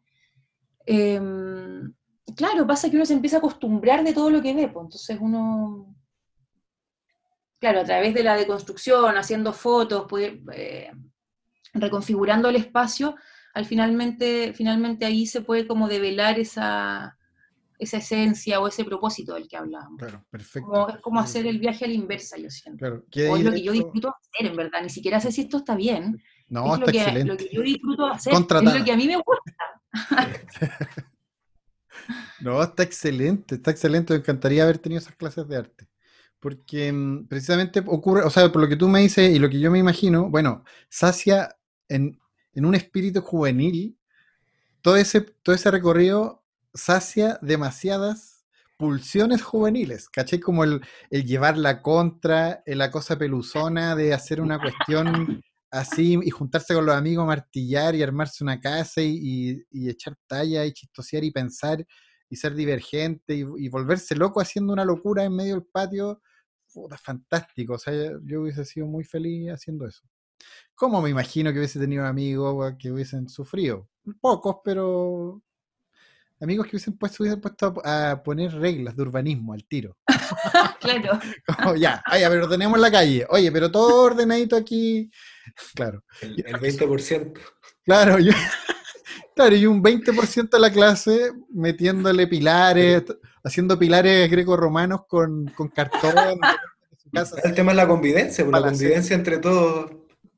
[0.86, 1.94] em,
[2.36, 5.18] claro, pasa que uno se empieza a acostumbrar de todo lo que ve, pues, entonces
[5.22, 5.96] uno,
[7.60, 10.06] claro, a través de la deconstrucción, haciendo fotos,
[10.54, 10.92] eh,
[11.74, 13.16] reconfigurando el espacio,
[13.54, 17.18] al finalmente, finalmente ahí se puede como develar esa,
[17.78, 20.00] esa esencia o ese propósito del que hablábamos.
[20.00, 20.68] Claro, perfecto.
[20.68, 22.80] Como, es como hacer el viaje a la inversa, yo siento.
[22.80, 23.32] Claro.
[23.32, 24.82] O es lo que yo disfruto hacer, en verdad.
[24.82, 26.22] Ni siquiera sé si esto está bien.
[26.50, 27.32] No, es está lo que, excelente.
[27.32, 29.54] Lo que yo disfruto hacer es lo que a mí me gusta.
[32.42, 34.14] no, está excelente, está excelente.
[34.14, 35.88] Me encantaría haber tenido esas clases de arte.
[36.40, 39.60] Porque mm, precisamente ocurre, o sea, por lo que tú me dices y lo que
[39.60, 41.56] yo me imagino, bueno, sacia
[41.88, 42.20] en,
[42.54, 43.98] en un espíritu juvenil,
[44.82, 48.46] todo ese, todo ese recorrido sacia demasiadas
[48.78, 50.40] pulsiones juveniles, ¿cachai?
[50.40, 56.30] Como el, el llevar la contra, la cosa peluzona de hacer una cuestión así y
[56.30, 61.24] juntarse con los amigos, martillar y armarse una casa y, y, echar talla y chistosear
[61.24, 61.86] y pensar
[62.30, 66.22] y ser divergente y, y, volverse loco haciendo una locura en medio del patio.
[66.74, 67.74] Puta, fantástico.
[67.76, 70.04] O sea, yo hubiese sido muy feliz haciendo eso.
[70.76, 73.88] ¿Cómo me imagino que hubiese tenido amigos que hubiesen sufrido?
[74.20, 75.42] Pocos, pero
[76.44, 79.98] amigos que hubiesen puesto, hubiesen puesto a, poner reglas de urbanismo al tiro.
[80.82, 81.20] claro.
[81.48, 83.26] Como, ya, oye, pero tenemos la calle.
[83.30, 85.10] Oye, pero todo ordenadito aquí.
[85.76, 86.04] Claro.
[86.22, 87.34] El, el 20%.
[87.84, 88.32] Claro, yo,
[89.36, 93.04] claro, y un 20% de la clase metiéndole pilares,
[93.44, 96.40] haciendo pilares greco-romanos con, con cartón.
[97.44, 99.92] El tema es la convivencia, la convivencia entre todos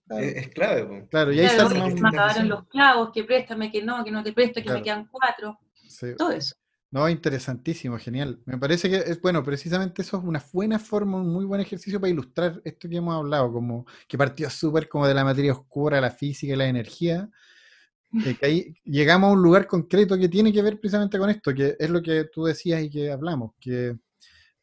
[0.07, 0.23] Claro.
[0.23, 1.07] Es, clave.
[1.09, 4.23] Claro, y ahí claro, se me acabaron los clavos, que préstame, que no, que no
[4.23, 4.79] te presto, que claro.
[4.79, 5.57] me quedan cuatro.
[5.87, 6.07] Sí.
[6.17, 6.55] Todo eso.
[6.91, 8.39] No, interesantísimo, genial.
[8.45, 11.99] Me parece que es bueno, precisamente eso es una buena forma, un muy buen ejercicio
[11.99, 15.99] para ilustrar esto que hemos hablado, como que partió súper como de la materia oscura,
[15.99, 17.29] la física y la energía.
[18.25, 21.53] Eh, que ahí llegamos a un lugar concreto que tiene que ver precisamente con esto,
[21.53, 23.97] que es lo que tú decías y que hablamos, que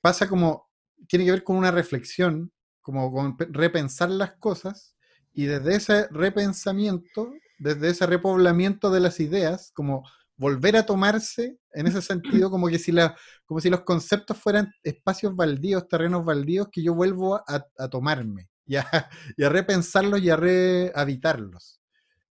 [0.01, 0.71] pasa como,
[1.07, 2.51] tiene que ver con una reflexión,
[2.81, 4.95] como con repensar las cosas
[5.35, 10.05] y desde ese repensamiento, desde ese repoblamiento de las ideas, como
[10.37, 13.17] volver a tomarse en ese sentido, como que si, la,
[13.47, 18.77] como si los conceptos fueran espacios baldíos, terrenos baldíos, que yo vuelvo a, tomarme y
[18.77, 18.85] a,
[19.37, 21.81] y a, repensarlos y a rehabitarlos.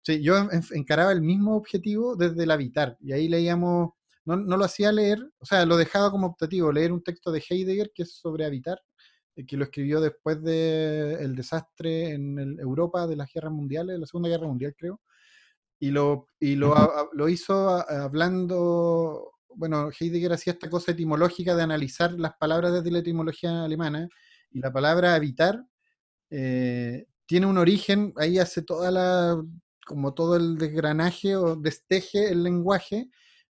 [0.03, 3.91] Sí, yo encaraba el mismo objetivo desde el habitar, y ahí leíamos,
[4.25, 7.45] no, no lo hacía leer, o sea, lo dejaba como optativo, leer un texto de
[7.47, 8.81] Heidegger que es sobre habitar,
[9.47, 14.01] que lo escribió después del el desastre en el Europa de las guerras mundiales, de
[14.01, 15.01] la Segunda Guerra Mundial, creo.
[15.81, 21.63] Y lo, y lo, a, lo hizo hablando, bueno, Heidegger hacía esta cosa etimológica de
[21.63, 24.09] analizar las palabras desde la etimología alemana,
[24.51, 25.63] y la palabra habitar
[26.31, 29.43] eh, tiene un origen, ahí hace toda la,
[29.87, 33.09] como todo el desgranaje o desteje el lenguaje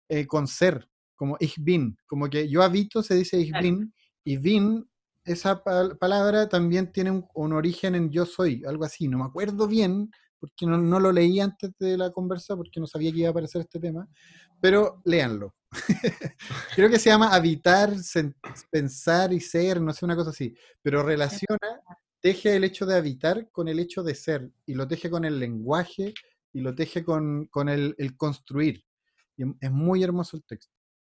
[0.08, 3.92] eh, con ser, como ich bin, como que yo habito se dice ich bin,
[4.24, 4.88] y bin
[5.26, 9.24] esa pal palabra también tiene un, un, origen en yo soy, algo así, no me
[9.24, 13.18] acuerdo bien, porque no, no, lo leí antes de la conversa, porque no sabía que
[13.18, 14.08] iba a aparecer este tema,
[14.60, 15.54] pero léanlo.
[16.74, 17.92] Creo que se llama habitar,
[18.70, 21.80] pensar y ser, no sé, una cosa así, pero relaciona,
[22.20, 25.38] teje el hecho de habitar con el hecho de ser, y lo teje con el
[25.38, 26.14] lenguaje,
[26.52, 28.84] y lo teje con, con el, el construir.
[29.36, 30.72] Y es muy hermoso el texto.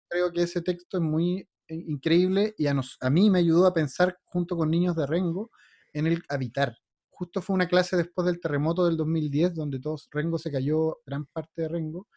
[0.09, 3.75] Creo que ese texto es muy increíble y a, nos, a mí me ayudó a
[3.75, 5.51] pensar junto con niños de Rengo
[5.93, 6.77] en el habitar.
[7.11, 11.25] Justo fue una clase después del terremoto del 2010 donde todos Rengo se cayó gran
[11.27, 12.09] parte de Rengo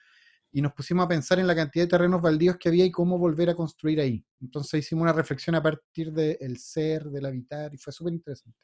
[0.52, 3.18] y nos pusimos a pensar en la cantidad de terrenos baldíos que había y cómo
[3.18, 4.26] volver a construir ahí.
[4.42, 8.58] Entonces hicimos una reflexión a partir del ser, del habitar, y fue súper interesante.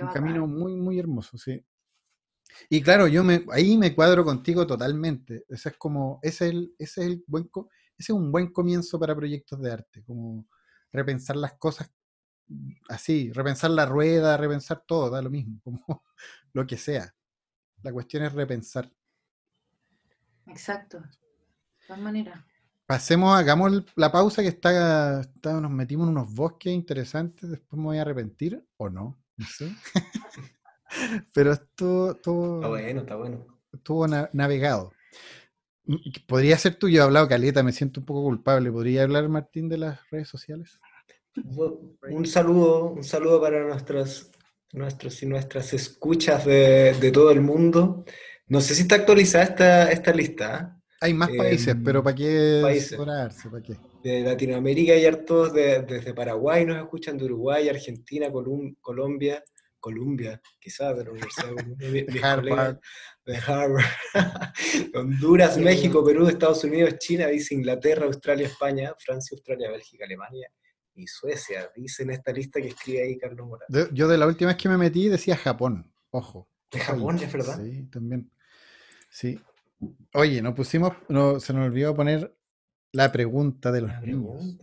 [0.00, 1.60] Un camino muy, muy hermoso, sí.
[2.70, 5.44] Y claro, yo me, ahí me cuadro contigo totalmente.
[5.48, 7.50] Ese es como, ese es, el, ese es el buen,
[7.98, 10.46] ese es un buen comienzo para proyectos de arte, como
[10.92, 11.92] repensar las cosas
[12.88, 16.04] así, repensar la rueda, repensar todo, da lo mismo, como
[16.52, 17.12] lo que sea.
[17.82, 18.90] La cuestión es repensar.
[20.46, 21.00] Exacto.
[21.00, 22.44] De todas maneras.
[22.86, 27.98] Pasemos, hagamos la pausa que está, nos metimos en unos bosques interesantes, después me voy
[27.98, 29.70] a arrepentir o no, no sé.
[31.34, 33.46] Pero esto, Está bueno, está bueno.
[33.70, 34.92] Estuvo navegado.
[36.26, 38.70] Podría ser tú, yo he hablado caleta, me siento un poco culpable.
[38.70, 40.78] ¿Podría hablar, Martín, de las redes sociales?
[42.10, 44.30] Un saludo, un saludo para nuestros,
[44.72, 48.04] nuestros y nuestras escuchas de, de todo el mundo.
[48.48, 50.78] No sé si está actualizada esta, esta lista.
[50.78, 50.78] ¿eh?
[51.00, 52.98] Hay más países, em, pero ¿para qué países.
[52.98, 53.28] ¿Para
[53.62, 53.76] qué?
[54.02, 58.28] De Latinoamérica hay hartos, desde Paraguay nos escuchan, de Uruguay, Argentina,
[58.80, 59.42] Colombia,
[59.78, 62.78] Colombia, quizás de la Universidad de Harvard,
[63.28, 63.84] de Harvard.
[64.94, 70.50] Honduras, México, Perú, Estados Unidos, China, dice Inglaterra, Australia, España, Francia, Australia, Bélgica, Alemania
[70.94, 73.90] y Suecia, dice en esta lista que escribe ahí Carlos Morales.
[73.92, 76.48] Yo de la última vez que me metí decía Japón, ojo.
[76.70, 77.60] De Japón, es verdad.
[77.62, 78.30] Sí, también.
[79.10, 79.38] Sí.
[80.14, 82.34] Oye, nos pusimos, no, se nos olvidó poner
[82.92, 84.56] la pregunta de los niños.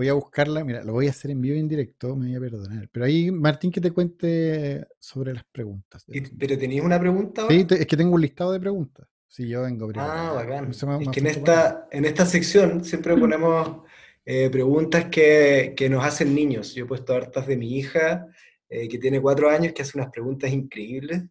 [0.00, 2.34] Voy a buscarla, mira, lo voy a hacer en vivo y en directo, me voy
[2.34, 2.88] a perdonar.
[2.90, 6.06] Pero ahí, Martín, que te cuente sobre las preguntas.
[6.38, 7.46] ¿Pero tenías una pregunta?
[7.50, 9.06] Sí, es que tengo un listado de preguntas.
[9.28, 9.90] Sí, yo vengo.
[9.96, 10.70] Ah, bacán.
[10.70, 13.82] es que en esta, en esta sección siempre ponemos
[14.24, 16.74] eh, preguntas que, que, nos hacen niños.
[16.74, 18.26] Yo he puesto hartas de mi hija,
[18.70, 21.24] eh, que tiene cuatro años, que hace unas preguntas increíbles.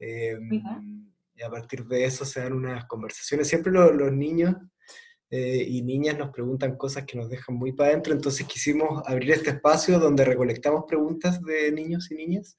[0.00, 0.60] Em,
[1.36, 3.46] y a partir de eso se dan unas conversaciones.
[3.46, 4.56] Siempre los niños
[5.30, 9.32] eh, y niñas nos preguntan cosas que nos dejan muy para adentro, entonces quisimos abrir
[9.32, 12.58] este espacio donde recolectamos preguntas de niños y niñas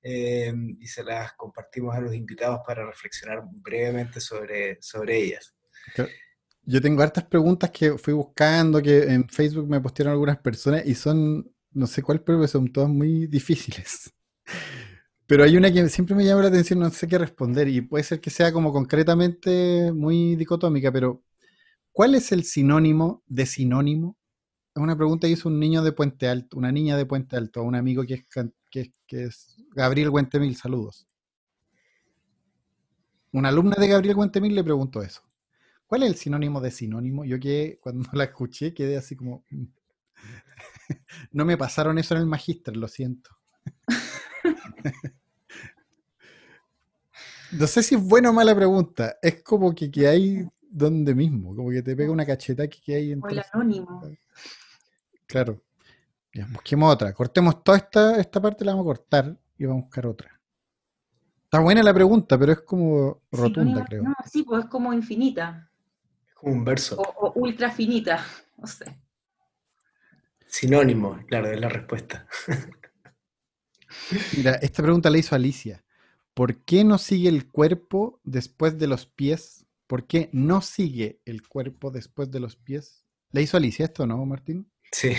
[0.00, 5.54] em, y se las compartimos a los invitados para reflexionar brevemente sobre, sobre ellas.
[6.62, 10.94] Yo tengo hartas preguntas que fui buscando, que en Facebook me postearon algunas personas y
[10.94, 14.12] son, no sé cuál, pero son todas muy difíciles.
[15.26, 18.04] Pero hay una que siempre me llama la atención, no sé qué responder, y puede
[18.04, 21.22] ser que sea como concretamente muy dicotómica, pero
[21.94, 24.18] ¿Cuál es el sinónimo de sinónimo?
[24.74, 27.62] Es una pregunta que hizo un niño de Puente Alto, una niña de Puente Alto,
[27.62, 28.26] un amigo que es,
[28.68, 31.06] que, es Gabriel Guentemil, saludos.
[33.30, 35.22] Una alumna de Gabriel Guentemil le preguntó eso.
[35.86, 37.24] ¿Cuál es el sinónimo de sinónimo?
[37.24, 39.44] Yo que cuando la escuché quedé así como...
[41.30, 43.30] No me pasaron eso en el magíster, lo siento.
[47.52, 49.16] no sé si es buena o mala pregunta.
[49.22, 53.12] Es como que, que hay donde mismo, como que te pega una cacheta que hay
[53.12, 54.02] en el anónimo.
[55.24, 55.62] Claro.
[56.32, 57.12] Ya, busquemos otra.
[57.12, 60.40] Cortemos toda esta, esta parte, la vamos a cortar y vamos a buscar otra.
[61.44, 64.02] Está buena la pregunta, pero es como rotunda, creo.
[64.02, 65.70] No, sí, pues es como infinita.
[66.26, 66.96] Es como un verso.
[67.00, 68.24] O, ultra finita,
[68.56, 68.98] no sé.
[70.48, 72.26] Sinónimo, claro, es la respuesta.
[74.36, 75.84] Mira, esta pregunta la hizo Alicia.
[76.34, 81.46] ¿Por qué no sigue el cuerpo después de los pies ¿Por qué no sigue el
[81.46, 83.04] cuerpo después de los pies?
[83.30, 84.70] ¿Le hizo Alicia esto, no, Martín?
[84.92, 85.12] Sí.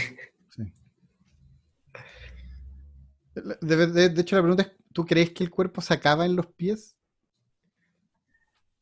[3.36, 6.95] De, hecho, la pregunta es, ¿tú crees que el cuerpo se acaba en los pies?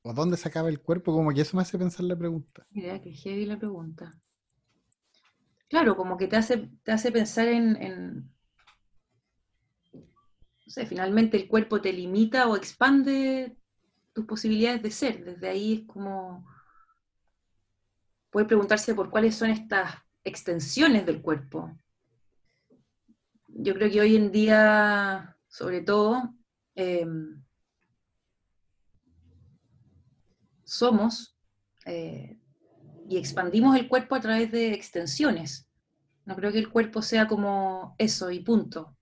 [0.03, 1.11] ¿O dónde se acaba el cuerpo?
[1.11, 2.67] Como que eso me hace pensar la pregunta.
[2.69, 4.13] Mira, que heavy la pregunta.
[5.69, 8.31] Claro, como que te hace, te hace pensar en, en,
[9.93, 13.57] no sé, finalmente el cuerpo te limita o expande
[14.13, 15.25] tus posibilidades de ser.
[15.25, 16.47] Desde ahí es como
[18.33, 19.93] puede preguntarse por cuáles son estas
[20.23, 21.77] extensiones del cuerpo.
[23.47, 26.33] Yo creo que hoy en día, sobre todo,
[26.73, 27.43] em,
[30.63, 31.37] somos
[31.85, 32.39] eh,
[33.07, 35.67] y expandimos el cuerpo a través de extensiones.
[36.25, 38.97] No creo que el cuerpo sea como eso y punto.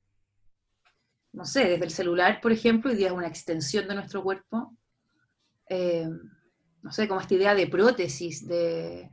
[1.31, 4.75] No sé, desde el celular, por ejemplo, hoy día es una extensión de nuestro cuerpo
[5.73, 6.09] eh,
[6.81, 9.09] no sé, como esta idea de prótesis, de,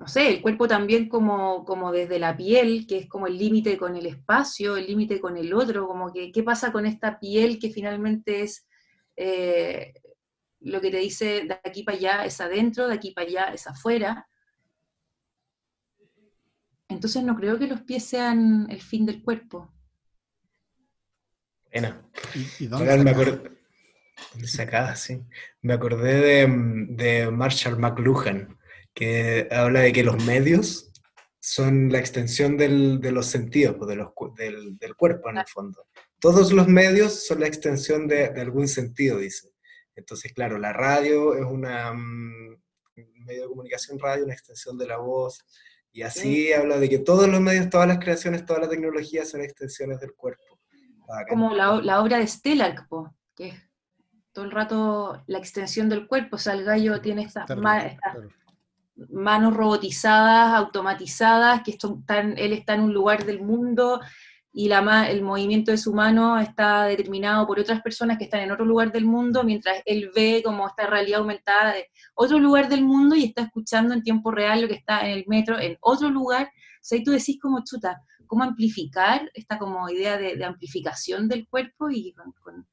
[0.00, 3.78] no sé, el cuerpo también como, como desde la piel, que es como el límite
[3.78, 7.60] con el espacio, el límite con el otro, como que qué pasa con esta piel
[7.60, 8.66] que finalmente es
[9.14, 9.94] eh,
[10.58, 13.68] lo que te dice de aquí para allá es adentro, de aquí para allá es
[13.68, 14.28] afuera.
[16.88, 19.72] Entonces no creo que los pies sean el fin del cuerpo.
[21.70, 22.10] Bueno,
[22.58, 23.55] ¿Y, dónde
[24.44, 25.22] Sacada, sí.
[25.62, 28.58] Me acordé de, Marshall McLuhan,
[28.94, 30.90] que habla de que los medios
[31.40, 35.86] son la extensión de los sentidos, pues, de los, del, cuerpo en el fondo.
[36.18, 39.50] Todos los medios son la extensión de, algún sentido, dice.
[39.94, 42.56] Entonces, claro, la radio es una, mm,
[43.24, 45.44] medio de comunicación radio, una extensión de la voz,
[45.92, 49.40] y así habla de que todos los medios, todas las creaciones, toda la tecnología son
[49.40, 50.60] extensiones del cuerpo.
[51.28, 52.86] Como la, la obra de Stellar,
[53.34, 53.65] que es
[54.36, 57.48] todo el rato la extensión del cuerpo, o sea, el gallo tiene estas,
[59.10, 63.98] manos robotizadas, automatizadas, que están, él está en un lugar del mundo
[64.52, 68.50] y la, el movimiento de su mano está determinado por otras personas que están en
[68.50, 72.84] otro lugar del mundo, mientras él ve como esta realidad aumentada de otro lugar del
[72.84, 76.10] mundo y está escuchando en tiempo real lo que está en el metro en otro
[76.10, 76.44] lugar.
[76.44, 81.48] O sea, y tú decís como chuta, cómo amplificar esta como idea de, amplificación del
[81.48, 82.66] cuerpo y con con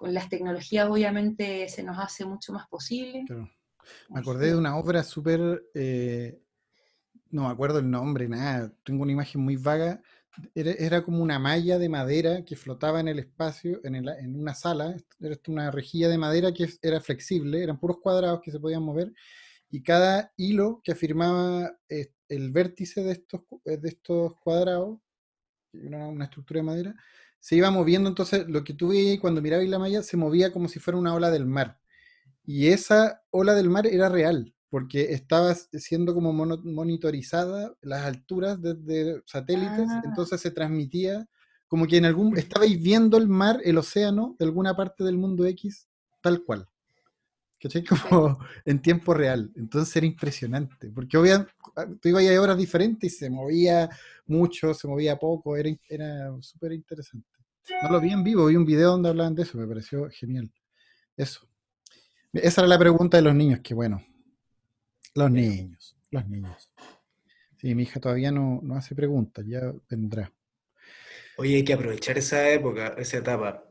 [0.00, 3.24] las tecnologías obviamente se nos hace mucho más posible.
[4.10, 6.40] Me acordé de una obra súper, eh,
[7.30, 10.00] no me acuerdo el nombre, nada, tengo una imagen muy vaga,
[10.54, 15.36] era, como una malla de madera que flotaba en el espacio, en, una sala, era
[15.48, 19.12] una rejilla de madera que era flexible, eran puros cuadrados que se podían mover,
[19.70, 24.98] y cada hilo que afirmaba eh, el vértice de estos, de estos cuadrados,
[25.72, 26.94] una estructura de madera,
[27.46, 30.66] se iba moviendo, entonces lo que tú veías cuando mirabas la malla se movía como
[30.66, 31.78] si fuera una ola del mar.
[32.44, 39.22] Y esa ola del mar era real, porque estaba siendo como monitorizada las alturas desde
[39.26, 40.02] satélites, ah.
[40.04, 41.28] entonces se transmitía
[41.68, 45.46] como que en algún, estabais viendo el mar, el océano de alguna parte del mundo
[45.46, 45.86] X,
[46.20, 46.68] tal cual.
[47.60, 47.84] ¿Cachai?
[48.10, 49.52] Como en tiempo real.
[49.54, 51.52] Entonces era impresionante, porque obviamente
[52.00, 53.88] tú ibas a horas diferentes y se movía
[54.26, 57.35] mucho, se movía poco, era, era súper interesante.
[57.82, 60.52] No lo vi en vivo, vi un video donde hablaban de eso, me pareció genial.
[61.16, 61.48] Eso.
[62.32, 64.04] Esa era la pregunta de los niños, que bueno.
[65.14, 66.70] Los niños, los niños.
[67.56, 70.32] Sí, mi hija todavía no, hace preguntas, ya vendrá.
[71.38, 73.64] Oye, hay que aprovechar esa época, esa etapa.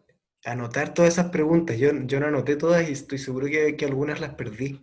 [0.43, 1.77] Anotar todas esas preguntas.
[1.77, 4.81] Yo, yo no anoté todas y estoy seguro que, algunas las perdí.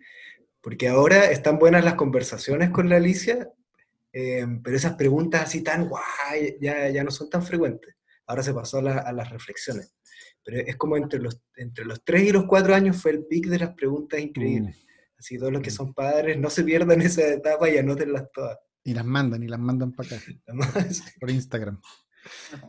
[0.61, 3.51] Porque ahora están buenas las conversaciones con la Alicia,
[4.13, 7.97] eh, pero esas preguntas así tan guay ya, ya no son tan frecuentes
[8.27, 9.95] ahora se pasó a, las reflexiones.
[10.45, 13.47] Pero es como entre los, entre los 3 y los 4 años fue el pic
[13.47, 14.77] de las preguntas increíbles.
[14.77, 14.89] Mm.
[15.19, 15.75] Así todos los que mm.
[15.75, 18.59] son padres no se pierdan esa etapa y anótenlas todas.
[18.85, 20.25] Y las mandan, y las mandan para acá.
[21.21, 21.81] por Instagram.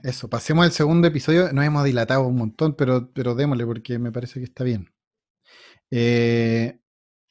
[0.03, 1.51] Eso, pasemos al segundo episodio.
[1.53, 4.91] Nos hemos dilatado un montón, pero, pero démosle porque me parece que está bien.
[5.91, 6.79] Eh,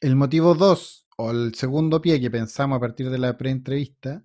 [0.01, 4.25] el motivo 2, o el segundo pie que pensamos a partir de la pre-entrevista,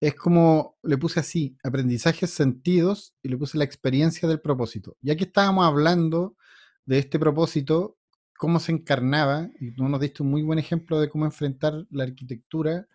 [0.00, 4.96] es como, le puse así, aprendizajes sentidos y le puse la experiencia del propósito.
[5.00, 6.36] Ya que estábamos hablando
[6.84, 7.96] de este propósito,
[8.36, 12.04] cómo se encarnaba, y tú nos diste un muy buen ejemplo de cómo enfrentar la
[12.04, 12.86] arquitectura,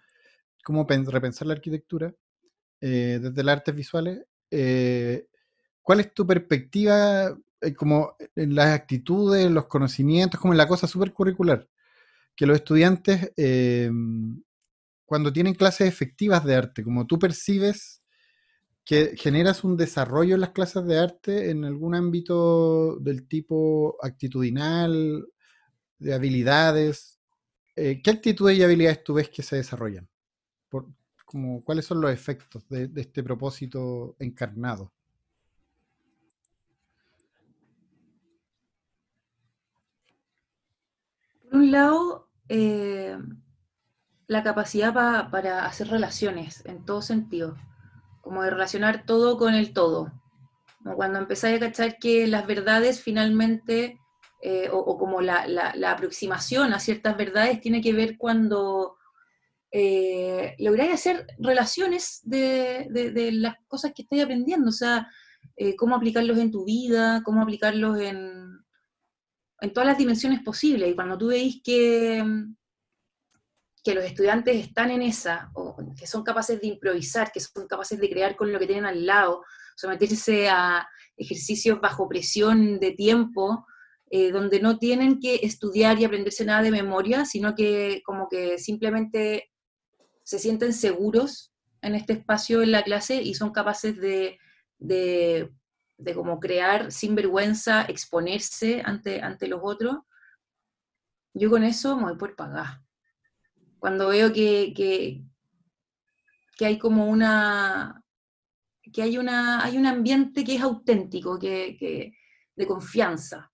[0.64, 2.14] cómo repensar la arquitectura
[2.82, 4.22] eh, desde las artes visuales.
[4.52, 5.26] Eh,
[5.82, 10.86] ¿Cuál es tu perspectiva eh, como en las actitudes, los conocimientos, como en la cosa
[10.86, 11.68] súper curricular?
[12.36, 13.32] Que los estudiantes
[15.10, 18.04] cuando tienen clases efectivas de arte, como tú percibes
[18.86, 25.26] que generas un desarrollo en las clases de arte en algún ámbito del tipo actitudinal,
[25.98, 27.20] de habilidades,
[27.76, 30.08] eh, ¿qué actitudes y habilidades tú ves que se desarrollan?
[31.26, 34.94] como, ¿Cuáles son los efectos de, este propósito encarnado?
[41.42, 43.18] Por un lado, eh,
[44.30, 44.94] la capacidad
[45.32, 47.58] para hacer relaciones en todo sentido,
[48.22, 50.14] como de relacionar todo con el todo.
[50.84, 54.00] Como cuando empezáis a cachar que las verdades finalmente,
[54.44, 58.98] eh, o, como la, aproximación a ciertas verdades tiene que ver cuando
[59.72, 65.10] eh, lográis hacer relaciones de, las cosas que estáis aprendiendo, o sea,
[65.58, 68.60] eh, cómo aplicarlos en tu vida, cómo aplicarlos en,
[69.60, 70.88] en todas las dimensiones posibles.
[70.88, 72.24] Y cuando tú veis que
[73.84, 78.00] que los estudiantes están en esa, o que son capaces de improvisar, que son capaces
[78.00, 79.44] de crear con lo que tienen al lado,
[79.76, 83.66] someterse a ejercicios bajo presión de tiempo,
[84.10, 88.58] eh, donde no tienen que estudiar y aprenderse nada de memoria, sino que como que
[88.58, 89.52] simplemente
[90.24, 94.38] se sienten seguros en este espacio en la clase y son capaces de,
[94.78, 95.52] de,
[96.14, 99.98] como crear sin vergüenza, exponerse ante, ante los otros.
[101.34, 102.82] Yo con eso me voy por pagar
[103.80, 108.04] cuando veo que, que, hay como una,
[108.92, 112.14] que hay, una, hay un ambiente que es auténtico, que,
[112.56, 113.52] de confianza.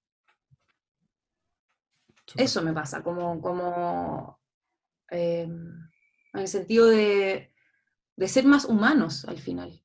[2.36, 4.42] Eso me pasa, como, como
[5.10, 5.88] em,
[6.34, 7.54] en el sentido de,
[8.26, 9.80] ser más humanos al final.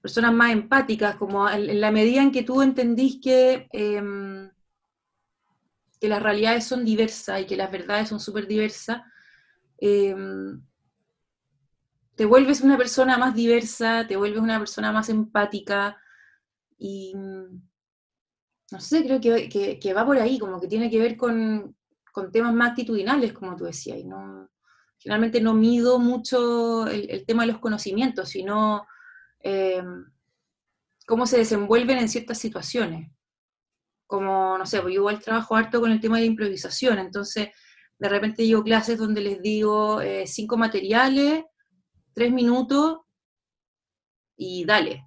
[0.00, 4.37] Personas más empáticas, como en, la medida en que tú entendís que, em,
[6.00, 9.02] que las realidades son diversas y que las verdades son súper diversas,
[9.78, 10.62] em,
[12.14, 15.96] te vuelves una persona más diversa, te vuelves una persona más empática
[16.78, 17.14] y
[18.70, 21.74] no sé, creo que, va por ahí, como que tiene que ver con,
[22.32, 23.98] temas más actitudinales, como tú decías.
[23.98, 24.50] Y no,
[24.98, 28.86] generalmente no mido mucho el, tema de los conocimientos, sino
[29.40, 29.82] eh,
[31.06, 33.10] cómo se desenvuelven en ciertas situaciones.
[34.08, 37.50] Como, no sé, pues yo igual trabajo harto con el tema de la improvisación, entonces
[37.98, 41.44] de repente llevo clases donde les digo eh, cinco materiales,
[42.14, 43.00] tres minutos
[44.34, 45.06] y dale.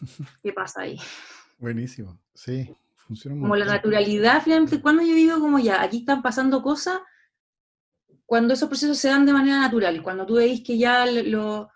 [0.42, 0.96] ¿Qué pasa ahí?
[1.58, 6.62] Buenísimo, sí, funciona Como la naturalidad, finalmente, cuando yo digo como ya, aquí están pasando
[6.62, 7.00] cosas,
[8.24, 11.68] cuando esos procesos se dan de manera natural, cuando tú veis que ya lo,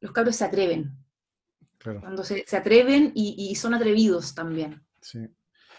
[0.00, 1.05] los cabros se atreven.
[2.00, 4.82] Cuando se, atreven y, son atrevidos también.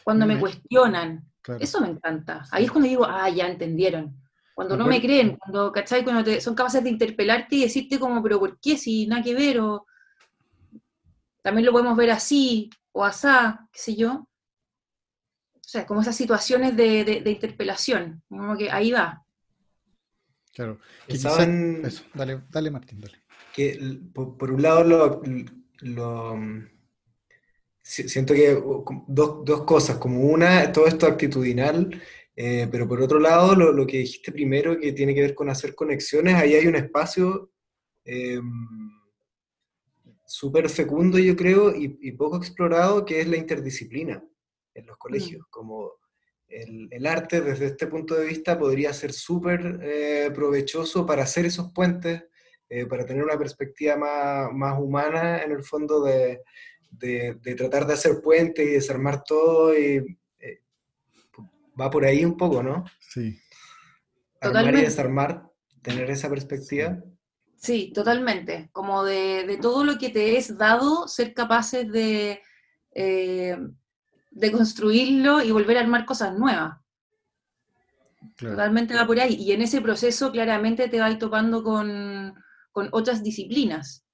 [0.04, 1.30] Cuando me, cuestionan.
[1.60, 2.46] Eso me encanta.
[2.52, 4.22] Ahí es cuando digo, ah, ya entendieron.
[4.54, 6.04] Cuando no me creen, cuando, ¿cachai?
[6.04, 8.76] Cuando son capaces de interpelarte y decirte como, pero ¿por qué?
[8.76, 9.86] Si nada que ver, o
[11.44, 14.28] también lo podemos ver así, o asá, qué sé yo.
[15.54, 19.24] O sea, como esas situaciones de, interpelación, como que ahí va.
[20.54, 20.80] Claro.
[21.08, 21.30] Eso.
[22.14, 23.22] Dale, dale, Martín, dale.
[23.54, 25.22] Que por, un lado lo,
[27.82, 28.62] siento que
[29.08, 32.02] dos, dos, cosas, como una, todo esto actitudinal,
[32.36, 35.74] eh, pero por otro lado, lo, que dijiste primero, que tiene que ver con hacer
[35.74, 37.52] conexiones, ahí hay un espacio
[38.06, 38.40] eh,
[40.26, 44.24] súper fecundo, yo creo, y, poco explorado, que es la interdisciplina
[44.74, 45.42] en los colegios.
[45.42, 45.50] Mm.
[45.50, 45.94] Como
[46.48, 51.72] el, arte, desde este punto de vista, podría ser súper eh, provechoso para hacer esos
[51.74, 52.24] puentes,
[52.70, 56.42] eh, para tener una perspectiva más, más, humana, en el fondo, de,
[56.92, 59.78] de, tratar de hacer puentes y desarmar todo.
[59.78, 60.62] Y, eh,
[61.80, 62.84] va por ahí un poco, ¿no?
[63.00, 63.40] Sí.
[64.42, 65.50] Armar y desarmar,
[65.82, 67.02] tener esa perspectiva.
[67.56, 68.70] Sí, totalmente.
[68.72, 72.42] Como de, todo lo que te es dado, ser capaces de,
[72.92, 73.58] eh,
[74.32, 76.78] de construirlo y volver a armar cosas nuevas.
[78.38, 79.36] Totalmente va por ahí.
[79.36, 82.36] Y en ese proceso claramente te vas topando con,
[82.92, 84.06] otras disciplinas.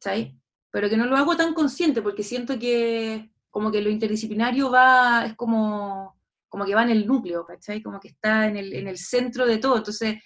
[0.00, 0.32] ¿Sabes?
[0.70, 5.24] Pero que no lo hago tan consciente porque siento que como que lo interdisciplinario va,
[5.26, 7.82] es como, como que va en el núcleo, ¿cachai?
[7.82, 9.78] Como que está en el, en el centro de todo.
[9.78, 10.16] Entonces,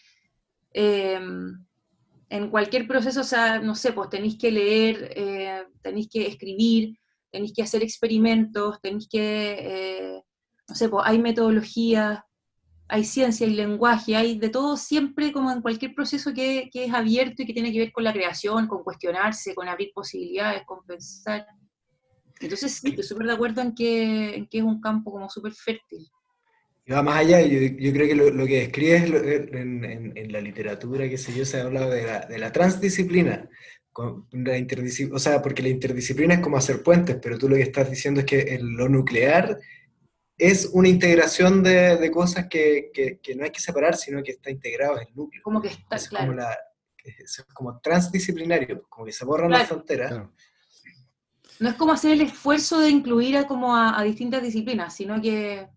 [0.73, 1.21] eh,
[2.31, 6.97] en cualquier proceso, o sea, no sé, pues tenéis que leer, eh, tenéis que escribir,
[7.31, 10.23] tenéis que hacer experimentos, tenéis que, eh,
[10.69, 12.25] no sé, pues hay metodología,
[12.91, 17.43] hay ciencia, hay lenguaje, hay de todo siempre como en cualquier proceso que, es abierto
[17.43, 21.47] y que tiene que ver con la creación, con cuestionarse, con abrir posibilidades, con pensar.
[22.41, 25.53] Entonces, sí, estoy súper de acuerdo en que, en que es un campo como súper
[25.53, 26.11] fértil
[26.93, 29.05] va más allá, yo, yo creo que lo, que describes
[29.53, 33.49] en, en, la literatura, qué sé yo, se ha hablado de la, de la transdisciplina,
[33.93, 34.53] con la
[35.13, 38.21] o sea, porque la interdisciplina es como hacer puentes, pero tú lo que estás diciendo
[38.21, 39.59] es que lo nuclear
[40.41, 44.51] es una integración de, de cosas que, que, no hay que separar, sino que está
[44.51, 45.43] integrado en el núcleo.
[45.43, 46.27] Como que está, es claro.
[46.27, 46.59] Como, la,
[47.05, 50.29] es como transdisciplinario, como que se borran las fronteras.
[51.59, 55.69] No es como hacer el esfuerzo de incluir a, como a distintas disciplinas, sino que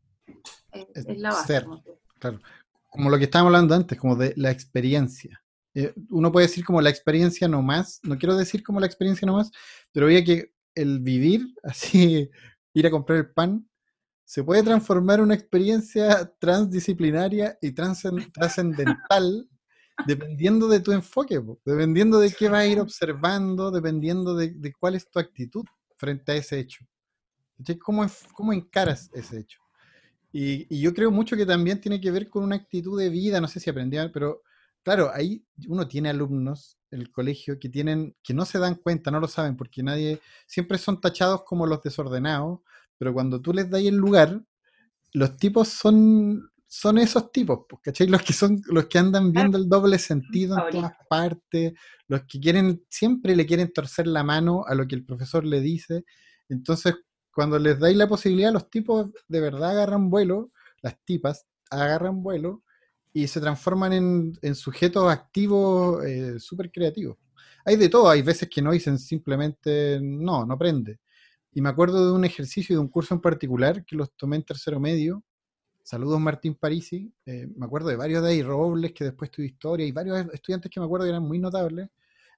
[0.71, 1.63] es, la base.
[2.19, 2.39] claro.
[2.89, 5.43] Como lo que estábamos hablando antes, como de la experiencia.
[5.73, 9.25] Eh, uno puede decir como la experiencia no más, no quiero decir como la experiencia
[9.25, 9.51] no más,
[9.91, 12.29] pero veía que el vivir, así,
[12.73, 13.67] ir a comprar el pan,
[14.33, 17.71] se puede transformar en una experiencia transdisciplinaria y
[18.33, 19.47] trascendental
[20.07, 25.07] dependiendo de tu enfoque, dependiendo de qué vas a ir observando, dependiendo de, cuál es
[25.07, 25.63] tu actitud
[25.97, 26.83] frente a ese hecho.
[27.79, 29.59] ¿Cómo, ¿Cómo encaras ese hecho?
[30.31, 33.47] Y, yo creo mucho que también tiene que ver con una actitud de vida, no
[33.47, 34.41] sé si aprendían, pero
[34.81, 39.11] claro, ahí uno tiene alumnos en el colegio que tienen, que no se dan cuenta,
[39.11, 42.61] no lo saben, porque nadie, siempre son tachados como los desordenados,
[43.03, 44.41] pero cuando tú les das el lugar,
[45.11, 48.07] los tipos son, son esos tipos, pues, ¿cachai?
[48.07, 51.73] Los que son, los que andan viendo el doble sentido en todas partes,
[52.07, 55.59] los que quieren, siempre le quieren torcer la mano a lo que el profesor le
[55.59, 56.05] dice.
[56.47, 56.95] Entonces,
[57.35, 62.63] cuando les dais la posibilidad, los tipos de verdad agarran vuelo, las tipas agarran vuelo
[63.11, 67.17] y se transforman en, sujetos activos eh, súper creativos.
[67.65, 71.01] Hay de todo, hay veces que no dicen simplemente no, no prende.
[71.53, 74.43] Y me acuerdo de un ejercicio de un curso en particular que los tomé en
[74.43, 75.23] tercero medio.
[75.83, 77.13] Saludos Martín Parisi.
[77.25, 80.71] Eh, me acuerdo de varios de ahí, Robles, que después estudió historia, y varios estudiantes
[80.71, 81.89] que me acuerdo eran muy notables.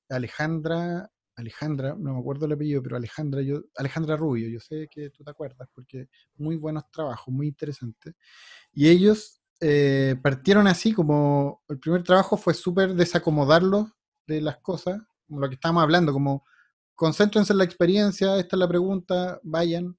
[0.10, 5.10] Alejandra, Alejandra, no me acuerdo el apellido, pero Alejandra, yo, Alejandra Rubio, yo sé que
[5.12, 8.16] tú te acuerdas, porque muy buenos trabajos, muy interesantes.
[8.74, 13.88] Y ellos eh, partieron así, como el primer trabajo fue súper desacomodarlos
[14.28, 16.44] de las cosas, como lo que estábamos hablando, como
[16.96, 19.98] concéntrense en la experiencia, esta es la pregunta, vayan,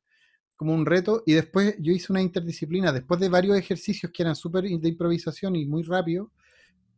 [0.57, 1.23] como un reto.
[1.27, 5.55] Y después yo hice una interdisciplina, después de varios ejercicios que eran súper de improvisación
[5.55, 6.33] y muy rápido,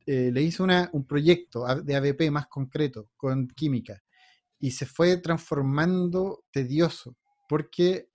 [0.07, 4.03] eh, le hice una, un proyecto de ABP más concreto, con química.
[4.59, 7.17] Y se fue transformando tedioso,
[7.49, 8.09] porque,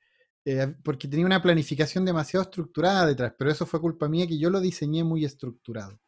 [0.43, 4.49] eh, porque tenía una planificación demasiado estructurada detrás, pero eso fue culpa mía que yo
[4.49, 5.99] lo diseñé muy estructurado.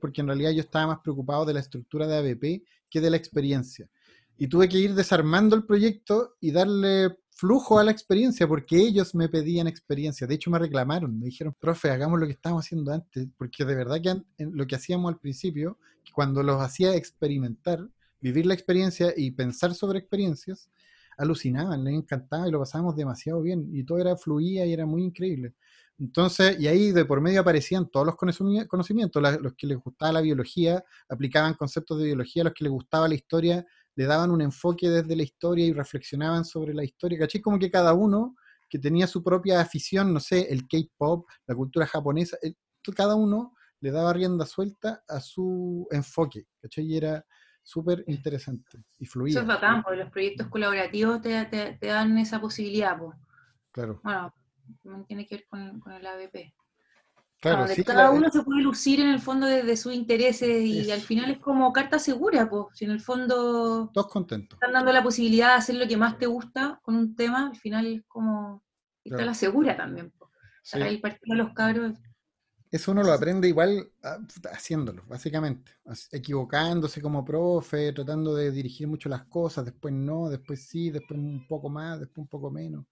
[0.00, 3.16] Porque en realidad yo estaba más preocupado de la estructura de ABP que de la
[3.16, 3.88] experiencia.
[4.36, 9.14] Y tuve que ir desarmando el proyecto y darle flujo a la experiencia, porque ellos
[9.14, 10.26] me pedían experiencia.
[10.26, 13.74] De hecho, me reclamaron, me dijeron, profe, hagamos lo que estábamos haciendo antes, porque de
[13.74, 15.78] verdad que lo que hacíamos al principio,
[16.12, 17.88] cuando los hacía experimentar,
[18.20, 20.70] vivir la experiencia y pensar sobre experiencias,
[21.16, 25.02] alucinaban, les encantaba y lo pasábamos demasiado bien y todo era fluía y era muy
[25.02, 25.54] increíble.
[25.98, 30.20] Entonces, y ahí de por medio aparecían todos los conocimientos, los que les gustaba la
[30.20, 33.64] biología, aplicaban conceptos de biología, los que les gustaba la historia,
[33.96, 37.40] le daban un enfoque desde la historia y reflexionaban sobre la historia, ¿cachai?
[37.40, 38.36] Como que cada uno
[38.68, 42.36] que tenía su propia afición, no sé, el K-pop, la cultura japonesa,
[42.96, 46.84] cada uno le daba rienda suelta a su enfoque, ¿cachai?
[46.86, 47.24] Y era
[47.62, 49.32] súper interesante y fluía.
[49.32, 53.16] Eso es bacán, porque los proyectos colaborativos te, te, dan esa posibilidad, pues.
[53.70, 54.00] Claro.
[54.82, 56.54] Bueno, tiene que ver con, con el ABP
[57.84, 61.38] cada uno se puede lucir en el fondo de, sus intereses y al final es
[61.38, 62.66] como carta segura, pues.
[62.74, 63.90] Si en el fondo.
[63.92, 64.56] Todos contentos.
[64.56, 67.56] Están dando la posibilidad de hacer lo que más te gusta con un tema, al
[67.56, 68.62] final es como.
[69.04, 70.30] Está la segura también, pues.
[70.72, 71.98] el partido de los cabros.
[72.70, 74.18] Eso uno lo aprende igual ah,
[74.50, 75.70] haciéndolo, básicamente.
[76.10, 81.46] Equivocándose como profe, tratando de dirigir mucho las cosas, después no, después sí, después un
[81.46, 82.84] poco más, después un poco menos.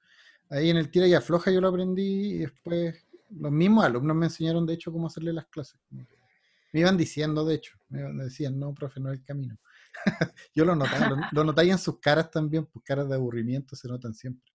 [0.51, 2.95] Ahí en el tira y afloja yo lo aprendí y después
[3.39, 5.79] los mismos alumnos me enseñaron, de hecho, cómo hacerle las clases.
[5.91, 9.59] Me iban diciendo, de hecho, me decían, no, profe, no es el camino.
[10.55, 14.15] Yo lo notaba, lo, lo en sus caras también, pues caras de aburrimiento se notan
[14.15, 14.53] siempre.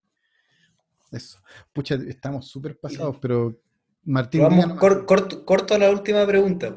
[1.12, 1.40] Eso.
[1.72, 3.62] Pucha, estamos súper pasados, pero
[4.04, 4.42] Martín.
[4.42, 6.76] Vamos, corto, corto, la última pregunta.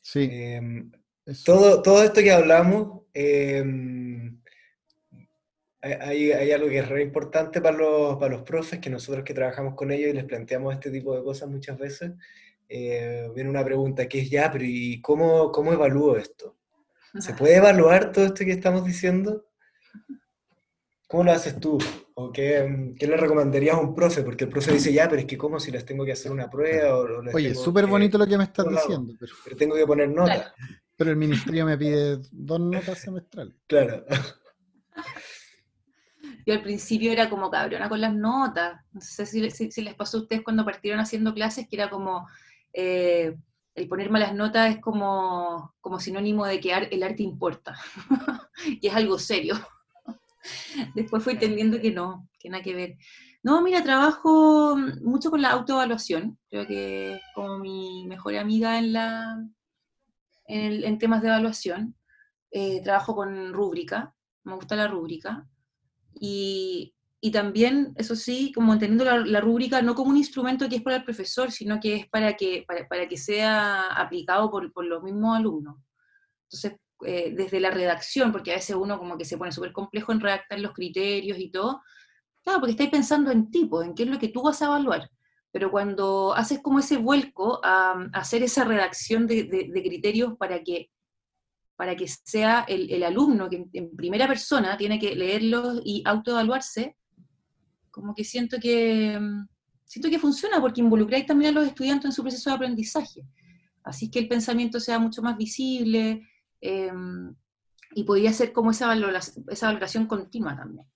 [0.00, 0.28] Sí.
[0.30, 0.92] Em,
[1.44, 3.64] todo, todo esto que hablamos, eh,
[5.84, 9.34] hay, hay, algo que es re importante para los, para los profes, que nosotros que
[9.34, 12.12] trabajamos con ellos y les planteamos este tipo de cosas muchas veces,
[12.68, 16.56] eh, viene una pregunta que es ya, pero ¿y cómo, cómo evalúo esto?
[17.18, 19.46] ¿Se puede evaluar todo esto que estamos diciendo?
[21.06, 21.78] ¿Cómo lo haces tú?
[22.14, 24.22] ¿O qué, qué, le recomendarías a un profe?
[24.22, 26.50] Porque el profe dice, ya, pero es que ¿cómo si les tengo que hacer una
[26.50, 26.96] prueba?
[26.96, 29.14] O Oye, súper bonito lo que me estás diciendo.
[29.20, 29.32] Pero...
[29.44, 29.56] pero...
[29.56, 30.52] tengo que poner notas.
[30.96, 33.54] Pero el ministerio me pide dos notas semestrales.
[33.66, 34.04] Claro.
[36.46, 38.80] Yo al principio era como cabrona con las notas.
[38.92, 42.26] No sé si, les pasó a ustedes cuando partieron haciendo clases, que era como,
[42.72, 43.34] eh,
[43.74, 47.76] el poner malas notas es como, como sinónimo de que el arte importa,
[48.80, 49.56] y es algo serio.
[50.94, 52.96] Después fui entendiendo que no, que nada que ver.
[53.42, 56.38] No, mira, trabajo mucho con la autoevaluación.
[56.48, 59.44] Creo que es como mi mejor amiga en, la,
[60.46, 61.94] en, temas de evaluación.
[62.50, 64.14] Eh, trabajo con rúbrica,
[64.44, 65.46] me gusta la rúbrica.
[66.18, 70.82] Y, y también, eso sí, como entendiendo la, rúbrica no como un instrumento que es
[70.82, 74.84] para el profesor, sino que es para que, para, para que sea aplicado por, por,
[74.84, 75.76] los mismos alumnos.
[76.44, 80.12] Entonces, eh, desde la redacción, porque a veces uno como que se pone súper complejo
[80.12, 81.82] en redactar los criterios y todo,
[82.42, 85.10] claro, porque estáis pensando en tipo, en qué es lo que tú vas a evaluar.
[85.50, 90.90] Pero cuando haces como ese vuelco a, hacer esa redacción de, de criterios para que
[91.76, 96.96] para que sea el, alumno que en, primera persona tiene que leerlos y autoevaluarse,
[97.90, 99.46] como que siento que mm,
[99.84, 103.22] siento que funciona porque involucráis también a los estudiantes en su proceso de aprendizaje.
[103.82, 106.26] Así que el pensamiento sea mucho más visible
[106.60, 107.34] em,
[107.94, 110.86] y podría ser como esa valoración, esa valoración continua también.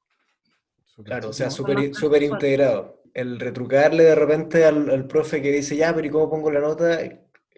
[1.05, 3.03] Claro, o sea, súper integrado.
[3.14, 6.61] El retrucarle de repente al, al, profe que dice, ya, pero ¿y cómo pongo la
[6.61, 6.99] nota?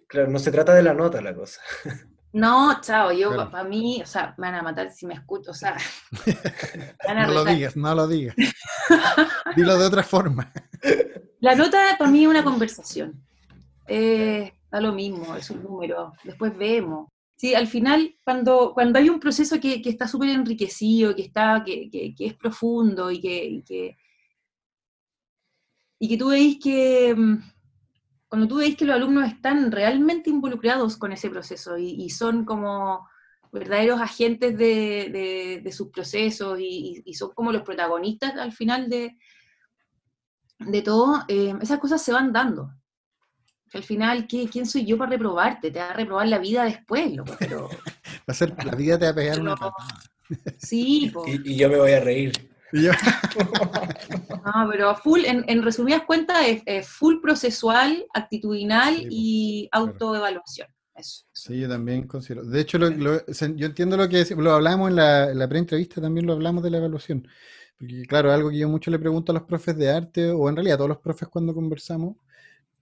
[0.06, 1.60] Claro, no se trata de la nota la cosa.
[2.32, 5.54] No, chao, yo para mí, o sea, me van a matar si me escucho, o
[5.54, 5.76] sea.
[7.08, 8.36] no lo digas, no lo digas.
[9.56, 10.52] Dilo de otra forma.
[11.40, 13.20] La nota para mí es una conversación.
[13.88, 16.12] Eh, da lo mismo, es un número.
[16.22, 17.08] Después vemos.
[17.34, 22.14] Sí, al final, cuando, cuando hay un proceso que, está súper enriquecido, que, está, que,
[22.18, 23.96] es profundo y que,
[25.98, 27.38] y que, tú veis que, mm,
[28.30, 33.06] cuando tú veis que los alumnos están realmente involucrados con ese proceso y, son como
[33.52, 39.18] verdaderos agentes de, sus procesos y, son como los protagonistas al final de,
[40.60, 42.70] de todo, eh, esas cosas se van dando
[43.72, 45.70] al final, ¿qué, ¿quién soy yo para reprobarte?
[45.70, 47.68] Te va a reprobar la vida después, loco, pero...
[47.68, 49.54] va a ser, la vida te va a pegar una
[50.58, 52.49] Sí, Y, yo me voy a reír.
[54.44, 60.68] no, pero full, en, resumidas cuentas, es, full procesual, actitudinal y autoevaluación.
[60.94, 61.24] Eso.
[61.32, 62.44] Sí, yo también considero.
[62.44, 66.34] De hecho, yo entiendo lo que lo hablamos en la, en la pre-entrevista, también lo
[66.34, 67.26] hablamos de la evaluación.
[67.78, 70.56] Porque, claro, algo que yo mucho le pregunto a los profes de arte, o en
[70.56, 72.16] realidad a todos los profes cuando conversamos,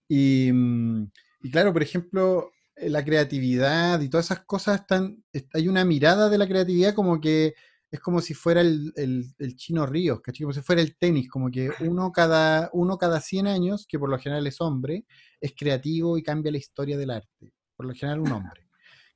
[0.08, 1.04] Mm,
[1.42, 5.22] y, claro, por ejemplo, eh, la creatividad y todas esas cosas están,
[5.52, 7.54] hay una mirada de la creatividad como que
[7.90, 10.44] es como si fuera el, el, chino Ríos, ¿cachai?
[10.44, 14.10] Como si fuera el tenis, como que uno cada, uno cada 100 años, que por
[14.10, 15.06] lo general es hombre,
[15.40, 17.52] es creativo y cambia la historia del arte.
[17.76, 18.66] Por lo general un hombre.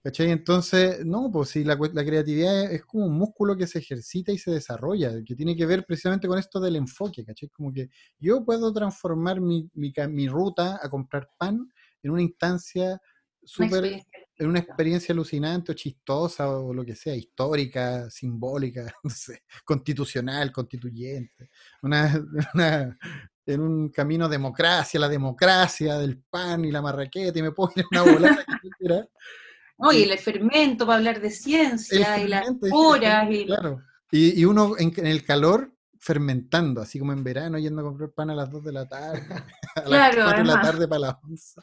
[0.03, 0.33] ¿Cachai?
[0.33, 4.39] Entonces, no, pues sí, la, la, creatividad es como un músculo que se ejercita y
[4.39, 7.51] se desarrolla, que tiene que ver precisamente con esto del enfoque, ¿cachai?
[7.51, 11.69] Como que yo puedo transformar mi, mi, mi ruta a comprar pan
[12.03, 13.01] en una instancia
[13.45, 14.03] súper,
[14.39, 20.51] en una experiencia alucinante o chistosa o lo que sea, histórica, simbólica, no sé, constitucional,
[20.51, 21.51] constituyente,
[21.83, 22.13] una,
[22.55, 22.99] una,
[23.47, 27.85] en un camino democracia, la democracia del pan y la marraqueta y me puedo ir
[27.91, 29.07] una volada que quiera
[29.79, 33.27] no, y el fermento para hablar de ciencia y las horas.
[33.31, 33.47] Y...
[33.47, 33.83] Claro.
[34.13, 38.35] Y, uno en, el calor fermentando, así como en verano, yendo a comprar pan a
[38.35, 39.27] las 2 de la tarde,
[39.75, 41.61] a las 4 de la tarde para la 11.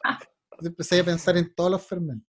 [0.62, 2.29] Empecé a pensar en todos los fermentos.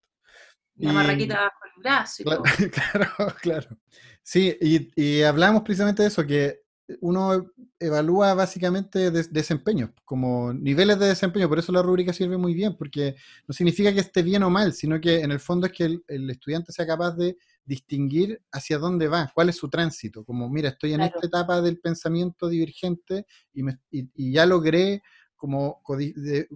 [0.87, 2.23] La marraquita bajo el brazo.
[2.23, 3.79] Y claro, claro, claro.
[4.23, 6.61] Sí, y, y hablamos precisamente de eso, que
[7.01, 12.77] uno evalúa básicamente desempeño, como niveles de desempeño, por eso la rúbrica sirve muy bien,
[12.77, 13.15] porque
[13.47, 16.31] no significa que esté bien o mal, sino que en el fondo es que el,
[16.31, 20.95] estudiante sea capaz de distinguir hacia dónde va, cuál es su tránsito, como mira, estoy
[20.95, 25.03] en esta etapa del pensamiento divergente y, y ya logré
[25.41, 25.81] como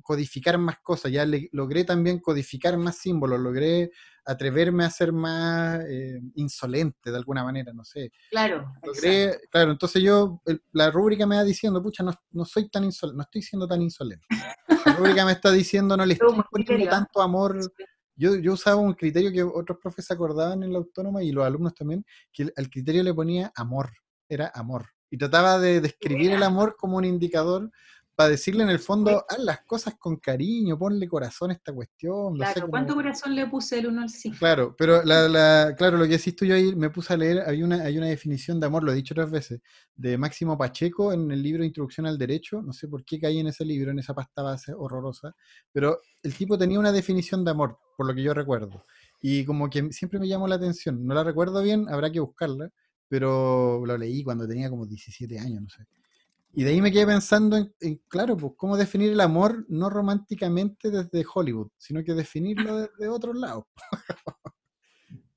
[0.03, 3.91] codificar más cosas, ya logré también codificar más símbolos, logré
[4.27, 8.13] atreverme a ser más eh, insolente de alguna manera, no sé.
[8.31, 8.75] Claro.
[8.83, 13.17] Logré, claro, entonces yo, la rúbrica me va diciendo, pucha, no, no soy tan insolente,
[13.17, 14.27] no estoy siendo tan insolente.
[14.85, 17.59] La rúbrica me está diciendo, no le estoy poniendo tanto amor.
[18.17, 21.75] Yo, yo usaba un criterio que otros profes acordaban en la autónoma y los alumnos
[21.75, 22.05] también,
[22.35, 23.93] que al criterio le ponía amor,
[24.29, 24.91] era amor.
[25.11, 27.71] Y trataba de describir el amor como un indicador
[28.15, 32.37] para decirle en el fondo, haz las cosas con cariño, ponle corazón a esta cuestión.
[32.37, 34.31] Claro, ¿cuánto corazón le puse el uno al sí?
[34.31, 37.83] Claro, pero la, claro, lo que hiciste yo ahí, me puse a leer, hay una,
[37.83, 39.61] hay una definición de amor, lo he dicho otras veces,
[39.97, 43.49] de Máximo Pacheco en el libro Introducción al Derecho, no sé por qué caí en
[43.49, 45.35] ese libro, en esa pasta base horrorosa,
[45.73, 48.85] pero el tipo tenía una definición de amor, por lo que yo recuerdo,
[49.21, 52.71] y como que siempre me llamó la atención, no la recuerdo bien, habrá que buscarla,
[53.09, 55.85] pero lo leí cuando tenía como 17 años, no sé.
[56.57, 60.91] Y de ahí me quedé pensando en, claro, pues cómo definir el amor no románticamente
[60.91, 63.65] desde Hollywood, sino que definirlo desde otros lados.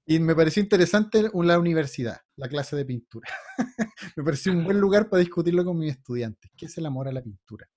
[0.06, 3.28] y me pareció interesante la universidad, la clase de pintura.
[4.16, 6.52] me pareció un buen lugar para discutirlo con mis estudiantes.
[6.56, 7.68] ¿Qué es el amor a la pintura?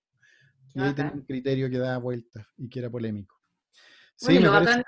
[0.74, 3.36] Y ahí tenía un criterio que daba vueltas y que era polémico.
[4.16, 4.84] Sí, lo parece...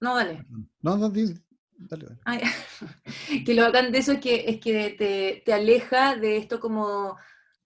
[0.00, 0.44] No, dale.
[0.80, 1.12] No, no,
[3.46, 7.16] que lo bacán de eso es que, es que te, aleja de esto como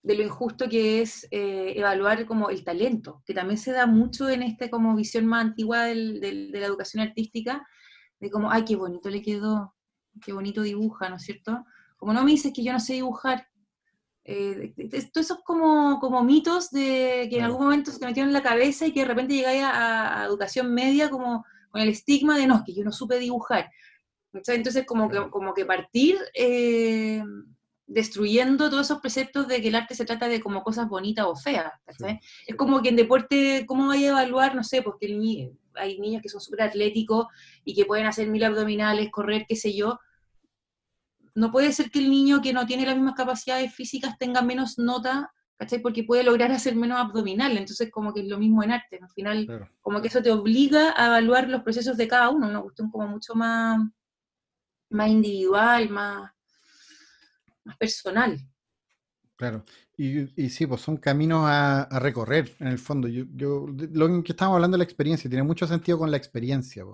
[0.02, 4.28] de lo injusto que es eh, evaluar como el talento, que también se da mucho
[4.28, 7.66] en esta como visión más antigua de la educación artística,
[8.20, 9.74] de como, ay, qué bonito le quedó,
[10.20, 11.64] qué bonito dibuja, ¿no es cierto?
[11.96, 13.46] Como no me dices que yo no sé dibujar.
[14.24, 14.74] Eh,
[15.12, 18.42] todos esos como, como mitos de que en algún momento se te metieron en la
[18.42, 22.46] cabeza y que de repente llegáis a, a educación media como con el estigma de
[22.46, 23.70] no, es que yo no supe dibujar.
[24.32, 27.22] Entonces, como que, como que partir eh,
[27.86, 31.36] destruyendo todos esos preceptos de que el arte se trata de como cosas bonitas o
[31.36, 31.72] feas.
[32.46, 34.54] Es como que en deporte, ¿cómo vaya a evaluar?
[34.54, 35.06] No sé, porque
[35.74, 37.26] hay niños que son súper atléticos
[37.64, 39.98] y que pueden hacer mil abdominales, correr, qué sé yo.
[41.34, 44.78] No puede ser que el niño que no tiene las mismas capacidades físicas tenga menos
[44.78, 45.80] nota ¿cachai?
[45.80, 49.08] Porque puede lograr hacer menos abdominales, entonces como que es lo mismo en arte, al
[49.10, 52.90] final como que eso te obliga a evaluar los procesos de cada uno, una cuestión
[52.90, 53.80] como mucho más,
[54.92, 56.30] más individual, más,
[57.64, 58.38] más personal.
[59.36, 59.64] Claro,
[59.96, 63.08] y, y, sí, pues son caminos a, recorrer en el fondo.
[63.08, 66.84] Yo, yo, lo que estamos hablando de la experiencia, tiene mucho sentido con la experiencia.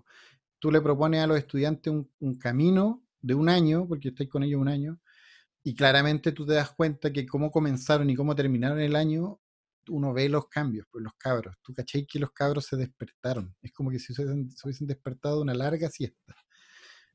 [0.58, 4.60] tú le propones a los estudiantes un, camino de un año, porque estáis con ellos
[4.60, 4.98] un año,
[5.62, 9.40] y claramente tú te das cuenta que cómo comenzaron y cómo terminaron el año,
[9.88, 11.56] uno ve los cambios, pues los cabros.
[11.62, 13.54] Tú caché que los cabros se despertaron.
[13.62, 16.34] Es como que si se hubiesen, despertado de una larga siesta.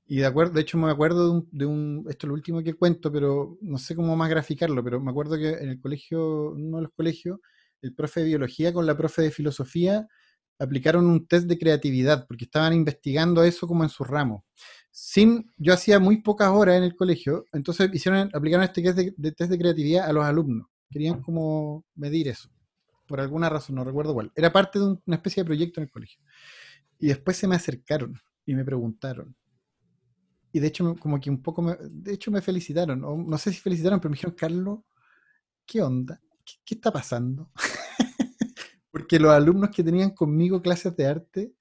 [0.06, 2.62] Y de acuerdo, de hecho me acuerdo de un, de un, esto es lo último
[2.62, 6.52] que cuento, pero no sé cómo más graficarlo, pero me acuerdo que en el colegio,
[6.52, 7.40] uno de los colegios,
[7.82, 10.08] el profe de biología con la profe de filosofía
[10.60, 14.46] aplicaron un test de creatividad, porque estaban investigando eso como en su ramo.
[14.92, 19.32] Sin, yo hacía muy pocas horas en el colegio, entonces hicieron, aplicaron este test de,
[19.32, 20.68] test de creatividad a los alumnos.
[20.90, 22.50] Querían como medir eso,
[23.08, 24.32] por alguna razón, no recuerdo cuál.
[24.36, 26.22] Era parte de una especie de proyecto en el colegio.
[27.00, 29.36] Y después se me acercaron y me preguntaron.
[30.54, 33.60] Y de hecho, como que un poco, me, de hecho me felicitaron, no sé si
[33.60, 34.80] felicitaron, pero me dijeron, Carlos,
[35.66, 36.22] ¿qué onda?
[36.66, 37.50] qué está pasando?
[38.92, 41.54] Porque los alumnos que tenían conmigo clases de arte,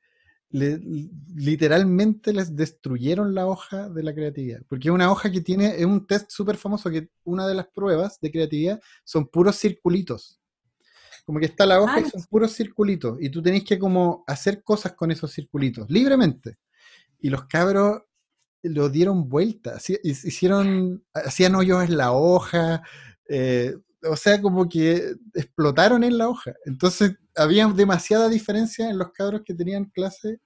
[0.51, 4.61] literalmente les destruyeron la hoja de la creatividad.
[4.68, 7.68] Porque es una hoja que tiene, es un test súper famoso que una de las
[7.68, 10.40] pruebas de creatividad son puros circulitos.
[11.24, 13.16] Como que está la hoja y son puros circulitos.
[13.20, 16.59] Y tú tenés que como hacer cosas con esos circulitos, libremente.
[17.18, 18.03] Y los cabros
[18.63, 22.83] lo dieron vuelta, hicieron, hacían hoyos en la hoja,
[23.29, 26.55] eh, o sea, como que explotaron en la hoja.
[26.65, 30.41] Entonces, había demasiada diferencia en los cabros que tenían clase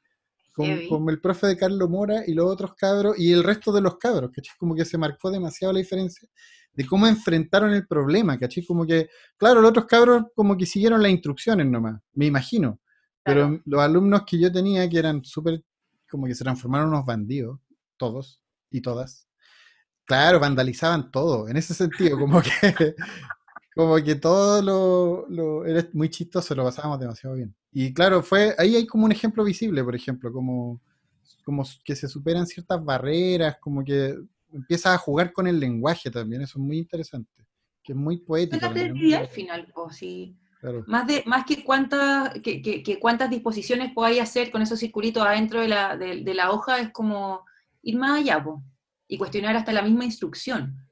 [0.53, 3.99] con, el profe de Carlos Mora y los otros cabros y el resto de los
[3.99, 4.57] cabros, ¿cachai?
[4.59, 6.27] Como que se marcó demasiado la diferencia
[6.73, 8.65] de cómo enfrentaron el problema, ¿cachai?
[8.65, 12.81] Como que, claro, los otros cabros como que siguieron las instrucciones nomás, me imagino.
[13.23, 15.63] Pero los alumnos que yo tenía, que eran súper,
[16.09, 17.59] como que se transformaron en unos bandidos,
[17.97, 19.29] todos y todas.
[20.05, 22.51] Claro, vandalizaban todo, en ese sentido, como que
[23.77, 27.55] como que todo lo, lo, era muy chistoso, lo pasábamos demasiado bien.
[27.73, 30.81] Y claro, fue ahí hay como un ejemplo visible, por ejemplo, como,
[31.45, 34.17] como que se superan ciertas barreras, como que
[34.51, 37.45] empiezas a jugar con el lenguaje también, eso es muy interesante,
[37.85, 38.65] que es muy poético.
[38.65, 40.35] al final, pues sí.
[40.87, 45.61] Más, de, más que, cuántas, que, que, cuántas disposiciones podáis hacer con esos circulitos adentro
[45.61, 47.45] de la, de, de la hoja, es como
[47.91, 48.63] ir más allá, po,
[49.09, 50.87] y cuestionar hasta la misma instrucción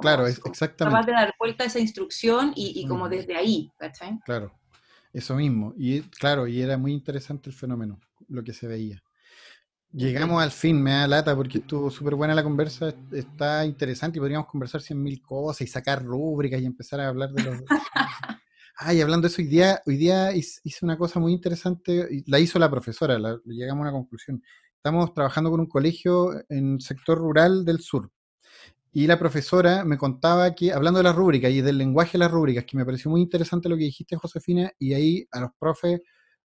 [0.00, 0.96] claro, es, exactamente.
[0.96, 4.18] Capaz de dar vuelta a esa instrucción y, como desde ahí, ¿cachai?
[4.24, 4.52] Claro,
[5.12, 5.74] eso mismo.
[5.76, 9.02] Y claro, y era muy interesante el fenómeno, lo que se veía.
[9.92, 14.20] Llegamos al fin, me da lata porque estuvo súper buena la conversa, está interesante y
[14.20, 17.60] podríamos conversar cien mil cosas y sacar rúbricas y empezar a hablar de los...
[18.82, 22.58] Ay, hablando de eso, hoy día, hoy día hice una cosa muy interesante, la hizo
[22.58, 24.42] la profesora, llegamos a una conclusión.
[24.82, 28.10] Estamos trabajando con un colegio en el sector rural del sur.
[28.94, 32.30] Y la profesora me contaba que, hablando de las rúbricas y del lenguaje de las
[32.30, 36.00] rúbricas, que me pareció muy interesante lo que dijiste, Josefina, y ahí a los profes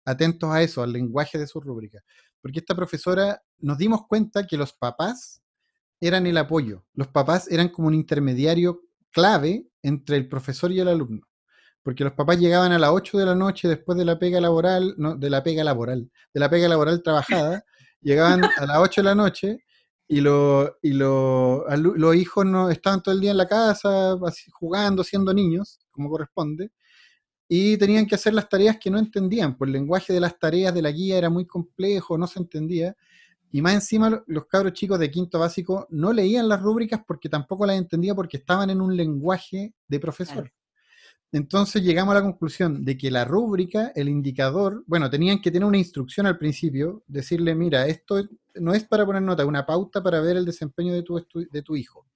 [0.06, 2.02] atentos a eso, al lenguaje de sus rúbricas.
[2.40, 5.42] Porque esta profesora nos dimos cuenta que los papás
[6.00, 6.86] eran el apoyo.
[6.94, 8.80] Los papás eran como un intermediario
[9.10, 11.28] clave entre el profesor y el alumno.
[11.82, 14.94] Porque los papás llegaban a las 8 de la noche después de la pega laboral,
[14.96, 17.66] no, de la pega laboral, de la pega laboral trabajada,
[18.03, 19.64] llegaban a las 8 de la noche
[20.09, 24.16] y, lo, y lo, los hijos no estaban todo el día en la casa
[24.53, 26.70] jugando, siendo niños, como corresponde,
[27.48, 30.74] y tenían que hacer las tareas que no entendían, pues el lenguaje de las tareas
[30.74, 32.96] de la guía era muy complejo, no se entendía,
[33.50, 37.66] y más encima los cabros chicos de quinto básico no leían las rúbricas porque tampoco
[37.66, 40.50] las entendía porque estaban en un lenguaje de profesor.
[41.32, 45.66] Entonces llegamos a la conclusión de que la rúbrica, el indicador, bueno, tenían que tener
[45.66, 48.22] una instrucción al principio, decirle, mira, esto
[48.56, 51.62] no es para poner nota, es una pauta para ver el desempeño de tu, de
[51.62, 52.06] tu hijo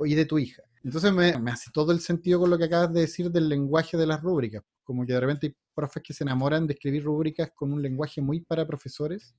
[0.00, 0.62] y de tu hija.
[0.84, 4.06] Entonces me, hace todo el sentido con lo que acabas de decir del lenguaje de
[4.06, 7.72] las rúbricas, como que de repente hay profes que se enamoran de escribir rúbricas con
[7.72, 9.34] un lenguaje muy para profesores.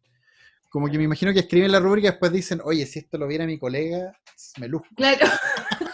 [0.69, 3.27] Como que me imagino que escriben la rúbrica y después dicen, oye, si esto lo
[3.27, 4.11] viera mi colega,
[4.59, 4.87] me luzco.
[4.95, 5.25] Claro.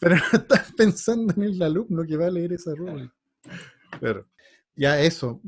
[0.00, 3.14] Pero no estás pensando en el alumno que va a leer esa rúbrica.
[4.00, 4.26] Pero
[4.76, 5.40] ya eso,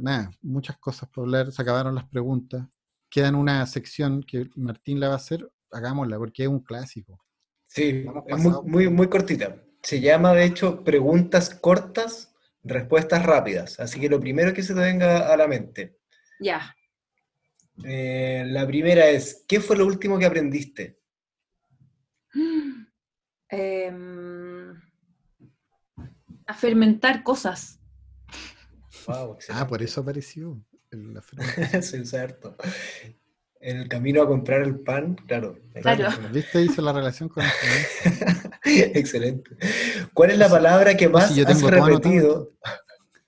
[0.00, 2.66] nada, muchas cosas por hablar, se acabaron las preguntas.
[3.10, 7.22] Quedan una sección que Martín la va a hacer, hagámosla, porque es un clásico.
[7.66, 9.62] Sí, es muy, muy, cortita.
[9.82, 13.78] Se llama, de hecho, preguntas cortas, respuestas rápidas.
[13.78, 15.98] Así que lo primero que se te venga a la mente.
[16.40, 16.74] Ya.
[17.84, 20.97] Eh, la primera es, ¿qué fue lo último que aprendiste?
[23.50, 24.74] Em,
[26.46, 27.80] a fermentar cosas.
[29.50, 30.62] ah, por eso apareció.
[30.90, 31.20] El,
[31.82, 32.56] sí, cierto.
[33.60, 35.58] En el camino a comprar el pan, claro.
[35.82, 36.08] Claro.
[36.32, 36.62] ¿Viste?
[36.62, 37.42] Hizo la relación con
[38.64, 39.50] Excelente.
[40.14, 42.54] ¿Cuál es la palabra que más has repetido?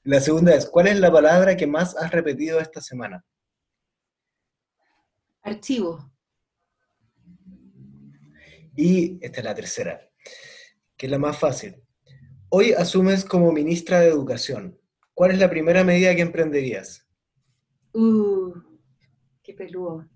[0.04, 3.24] La segunda es, ¿cuál es la palabra que más has repetido esta semana?
[5.42, 6.12] Archivo.
[8.76, 10.09] Y esta es la tercera,
[11.00, 11.76] que es la más fácil.
[12.50, 14.78] Hoy asumes como ministra de Educación.
[15.14, 17.08] ¿Cuál es la primera medida que emprenderías?
[17.94, 18.52] Uh,
[19.42, 20.06] qué peludo.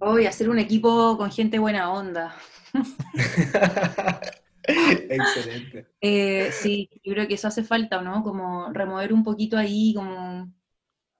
[0.00, 2.34] Hoy hacer un equipo con gente buena onda.
[4.64, 5.86] Excelente.
[6.00, 8.24] Eh, sí, yo creo que eso hace falta, ¿no?
[8.24, 10.52] Como remover un poquito ahí, como,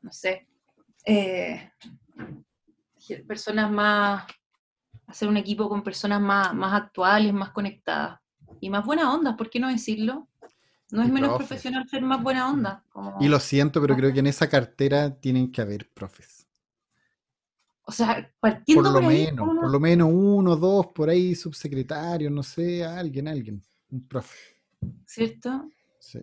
[0.00, 0.48] no sé,
[1.04, 1.70] eh,
[3.28, 4.24] personas más,
[5.06, 8.20] hacer un equipo con personas más, más actuales, más conectadas
[8.60, 10.28] y más buena onda, ¿por qué no decirlo?
[10.90, 11.48] No es Y menos profes.
[11.48, 12.84] profesional ser más buena onda.
[12.90, 16.46] como- Y lo siento, pero creo que en esa cartera tienen que haber profes.
[17.88, 21.34] O sea, partiendo Por lo por ahí, menos, por lo menos uno, dos, por ahí,
[21.34, 23.62] subsecretarios, no sé, alguien, alguien.
[23.90, 24.36] Un profe.
[25.04, 25.70] ¿cierto?
[26.00, 26.20] Sí,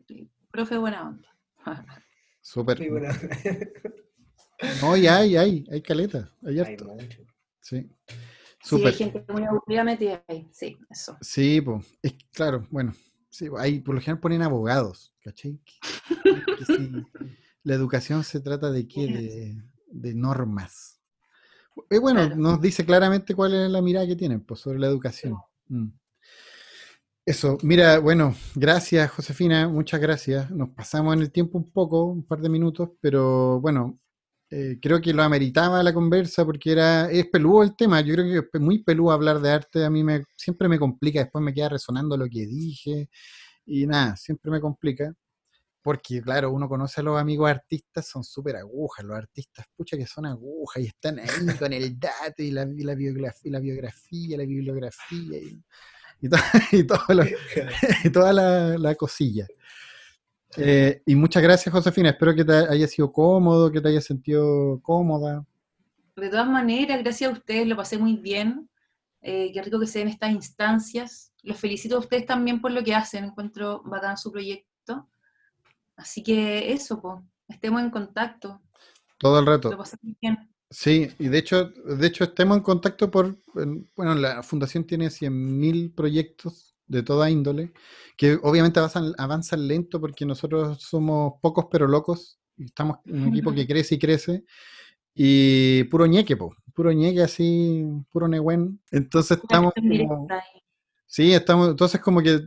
[0.51, 1.29] Profe buena onda.
[2.41, 2.77] súper.
[2.77, 3.09] Sí, bueno.
[4.81, 6.85] No, y hay, hay, hay caleta, hay Hay harto.
[6.85, 7.21] mucho.
[7.61, 7.89] Sí.
[8.63, 8.87] Sí, Súper.
[8.87, 10.47] hay gente muy aburrida metida ahí.
[10.51, 11.17] Sí, eso.
[11.21, 12.93] Sí, pues, es claro, bueno,
[13.29, 15.59] sí, ahí por lo general ponen abogados, ¿cachai?
[16.23, 16.91] Que- que sí,
[17.63, 21.01] la educación se trata de qué, de, de normas.
[21.89, 22.35] Eh, bueno, Claro.
[22.37, 25.35] nos dice claramente cuál es la mirada que tienen pues, sobre la educación.
[25.67, 25.87] Mm.
[27.25, 30.51] Eso, mira, bueno, gracias Josefina, muchas gracias.
[30.51, 33.99] Nos pasamos en el tiempo un poco, un par de minutos, pero bueno,
[34.55, 38.01] eh, creo que lo ameritaba la conversa porque era, es peludo el tema.
[38.01, 39.83] Yo creo que es muy peludo hablar de arte.
[39.83, 43.09] A mí me, siempre me complica, después me queda resonando lo que dije
[43.65, 45.13] y nada, siempre me complica.
[45.81, 50.05] Porque, claro, uno conoce a los amigos artistas, son súper agujas, los artistas, pucha que
[50.05, 53.59] son agujas y están ahí con el dato y la, y la, biografía, la
[54.45, 55.61] bibliografía y,
[56.21, 56.37] y, to-
[56.71, 57.23] y todo lo-
[58.05, 59.45] y toda la cosilla.
[60.57, 62.09] Eh, y muchas gracias, Josefina.
[62.09, 65.45] Espero que te haya sido cómodo, que te haya sentido cómoda.
[66.15, 68.69] De todas maneras, gracias a ustedes, lo pasé muy bien.
[69.21, 71.31] Eh, qué rico que se den estas instancias.
[71.43, 73.25] Los felicito a ustedes también por lo que hacen.
[73.25, 75.09] Encuentro bacán su proyecto.
[75.95, 78.61] Así que eso, pues, estemos en contacto.
[79.17, 79.77] Todo el Lo rato.
[79.77, 80.37] pasé muy bien.
[80.69, 85.09] Sí, y de hecho, de hecho estemos en contacto por, en- bueno, la fundación tiene
[85.09, 87.73] 100.000 proyectos de toda índole,
[88.17, 93.29] que obviamente avanzan, avanzan lento porque nosotros somos pocos pero locos, y estamos en un
[93.29, 94.43] equipo que crece y crece,
[95.15, 98.79] y puro ñeque, po, puro ñeque así, puro negüen.
[98.91, 99.73] Entonces estamos
[100.07, 100.27] como.
[101.05, 102.41] Sí, estamos, entonces como que,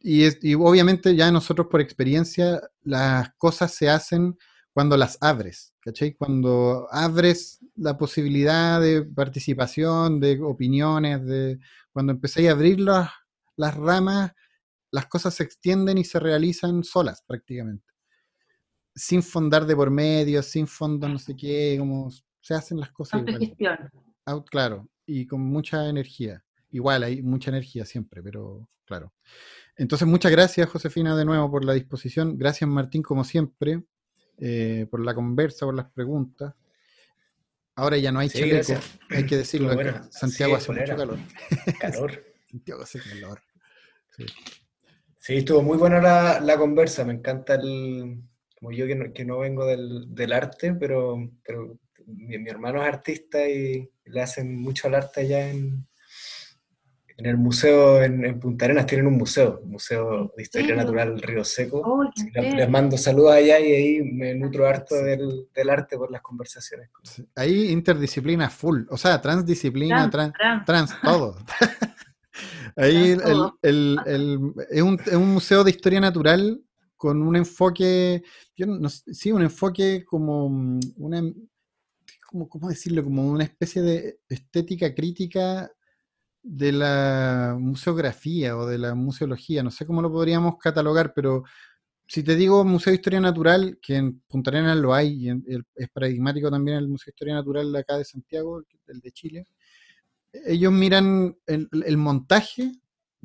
[0.00, 4.36] y, es- y obviamente ya nosotros por experiencia, las cosas se hacen
[4.74, 6.12] cuando las abres, ¿cachai?
[6.14, 11.58] Cuando abres la posibilidad de participación, de opiniones, de
[11.92, 13.08] cuando empecéis a abrir las,
[13.56, 14.32] las ramas,
[14.90, 17.84] las cosas se extienden y se realizan solas prácticamente.
[18.94, 23.20] Sin fondar de por medio, sin fondo no sé qué, como se hacen las cosas.
[23.20, 23.90] Autogestión.
[24.26, 26.44] Out, claro, y con mucha energía.
[26.70, 29.12] Igual hay mucha energía siempre, pero claro.
[29.76, 32.38] Entonces, muchas gracias, Josefina, de nuevo por la disposición.
[32.38, 33.82] Gracias, Martín, como siempre,
[34.38, 36.54] eh, por la conversa, por las preguntas.
[37.76, 38.98] Ahora ya no hay Sí, chaleco, gracias.
[39.10, 39.74] hay que decirlo.
[39.74, 40.08] Buena.
[40.12, 41.18] Santiago hace mucho calor.
[41.80, 42.24] Calor.
[42.54, 43.40] Santiago hace calor.
[44.16, 44.26] Sí.
[45.18, 47.04] Sí, estuvo muy buena la, la conversa.
[47.04, 48.22] Me encanta el.
[48.56, 52.80] Como yo que no, que no vengo del, del arte, pero, pero mi, mi hermano
[52.80, 55.84] es artista y le hacen mucho al arte allá en,
[57.16, 58.86] en el museo, en, en Punta Arenas.
[58.86, 61.82] Tienen un museo, museo de historia natural Río Seco.
[61.84, 66.12] Oh, Sí, les mando saludos allá y ahí me nutro harto del, del arte por
[66.12, 66.88] las conversaciones.
[67.02, 67.26] Sí.
[67.34, 70.90] Ahí interdisciplina full, o sea, transdisciplina, Trans, trans, trans.
[70.90, 71.36] trans, todo.
[72.76, 73.20] Ahí el-
[73.62, 74.40] el- el-
[74.70, 76.60] es, un, es un museo de historia natural
[76.96, 78.22] con un enfoque,
[78.56, 81.22] yo no sí, un enfoque como mm, una,
[82.28, 83.04] como, ¿cómo decirlo?
[83.04, 85.70] Como una especie de estética crítica
[86.42, 91.44] de la museografía o de la museología, no sé cómo lo podríamos catalogar, pero
[92.06, 95.44] si te digo Museo de Historia Natural, que en Punta Arenas lo hay, y en-
[95.48, 99.12] el- es paradigmático también el Museo de Historia Natural de acá de Santiago, el de
[99.12, 99.46] Chile,
[100.46, 102.72] ellos miran el, el montaje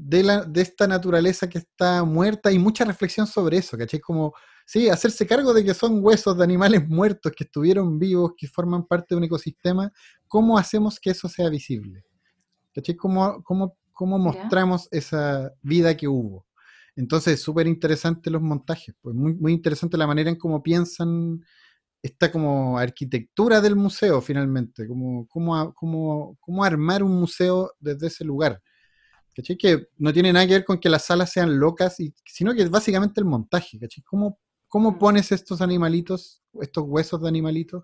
[0.07, 3.99] de, la, de esta naturaleza que está muerta y mucha reflexión sobre eso, ¿cachai?
[3.99, 4.33] Como,
[4.65, 8.85] sí, hacerse cargo de que son huesos de animales muertos que estuvieron vivos, que forman
[8.85, 9.91] parte de un ecosistema,
[10.27, 12.05] ¿cómo hacemos que eso sea visible?
[12.73, 12.95] ¿Cachai?
[12.95, 16.45] ¿Cómo, cómo, cómo mostramos esa vida que hubo?
[16.95, 21.41] Entonces, súper interesante los montajes, pues muy, muy interesante la manera en cómo piensan
[22.01, 25.73] esta como arquitectura del museo finalmente, como cómo-
[26.39, 28.61] cómo armar un museo desde ese lugar.
[29.35, 29.57] ¿Cachai?
[29.57, 32.63] Que no tiene nada que ver con que las salas sean locas, y, sino que
[32.63, 34.03] es básicamente el montaje, ¿cachai?
[34.03, 34.97] ¿Cómo, cómo Mm.
[34.99, 37.83] pones estos animalitos, estos huesos de animalitos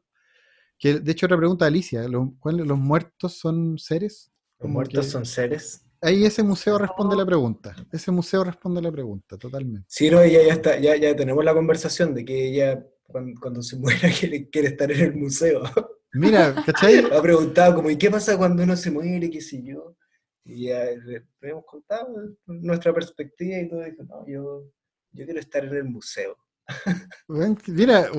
[0.77, 4.29] Que de hecho otra pregunta Alicia, ¿los, ¿los muertos son seres?
[4.59, 5.85] Los muertos son seres.
[6.01, 7.73] Ahí ese museo responde la pregunta.
[7.93, 9.85] Ese museo responde la pregunta, totalmente.
[9.89, 13.77] Sí, no, ella ya está, ya, ya tenemos la conversación de que ella cuando, se
[13.77, 15.61] muera quiere, quiere, estar en el museo.
[16.13, 17.05] Mira, ¿cachai?
[17.11, 19.29] ha preguntado como, ¿y qué pasa cuando uno se muere?
[19.29, 19.97] ¿Qué sé yo?
[20.45, 22.07] Y ya le, hemos contado
[22.45, 23.85] nuestra perspectiva y todo.
[23.85, 24.71] Y dijo, no, yo,
[25.11, 26.37] yo quiero estar en el museo.
[27.67, 28.09] mira,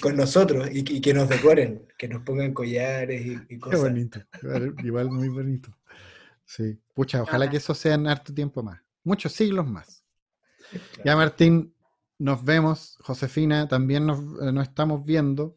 [0.00, 3.80] con nosotros y, que nos decoren, que nos pongan collares y, cosas.
[3.80, 4.20] Qué bonito,
[4.82, 5.76] igual muy bonito.
[6.44, 10.04] Sí, pucha, ojalá que eso sea en harto tiempo más, muchos siglos más.
[11.04, 11.74] Ya Martín,
[12.22, 15.56] nos vemos, Josefina, también nos, eh, nos estamos viendo.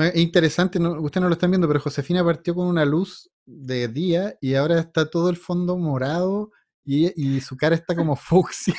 [0.00, 3.88] Es interesante, no, ustedes no lo están viendo, pero Josefina partió con una luz de
[3.88, 6.52] día y ahora está todo el fondo morado
[6.86, 8.76] y, y su cara está como fucsia.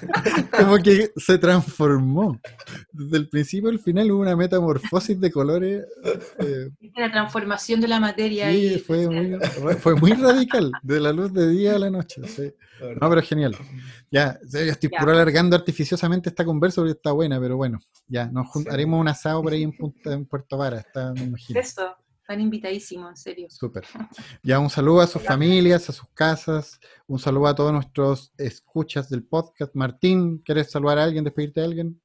[0.58, 2.40] como que se transformó.
[2.92, 5.84] Desde el principio al final hubo una metamorfosis de colores.
[6.38, 8.50] Eh, la transformación de la materia.
[8.50, 9.38] Sí, fue, muy,
[9.78, 12.22] fue muy radical, de la luz de día a la noche.
[13.00, 13.56] No, pero genial.
[14.10, 19.00] Ya, estoy puro alargando artificiosamente esta conversa porque está buena, pero bueno, ya, nos haremos
[19.00, 21.60] un asado por ahí en, en Puerto Vara, está, me imagino.
[21.60, 21.96] Eso.
[22.30, 23.46] Están invitadísimos, en serio.
[23.50, 23.82] Súper.
[24.44, 26.78] Ya un saludo a sus familias, a sus casas,
[27.08, 29.74] un saludo a todos nuestros escuchas del podcast.
[29.74, 32.00] Martín, ¿quieres saludar a alguien, despedirte de alguien?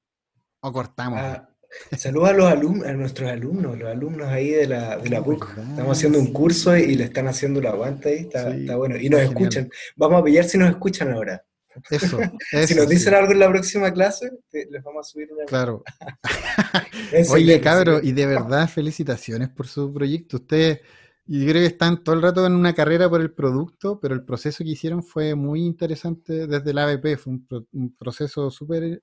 [0.61, 1.19] ¿O cortamos?
[1.21, 1.47] Ah,
[1.95, 5.47] saludos a los alumnos, a nuestros alumnos, los alumnos ahí de la, de la PUC.
[5.59, 8.97] Estamos haciendo un curso y le están haciendo la aguanta ahí, está, bueno.
[8.97, 9.69] Y nos escuchan.
[9.95, 11.45] Vamos a pillar si nos escuchan ahora.
[11.89, 12.19] Eso,
[12.67, 15.45] si nos dicen algo en la próxima clase, les vamos a subir una.
[15.45, 15.83] Claro.
[17.29, 20.37] Oye, cabro, y de verdad, felicitaciones por su proyecto.
[20.37, 20.81] Ustedes,
[21.25, 24.23] yo creo que están todo el rato en una carrera por el producto, pero el
[24.23, 27.17] proceso que hicieron fue muy interesante desde la ABP.
[27.17, 27.33] Fue
[27.71, 29.01] un, proceso súper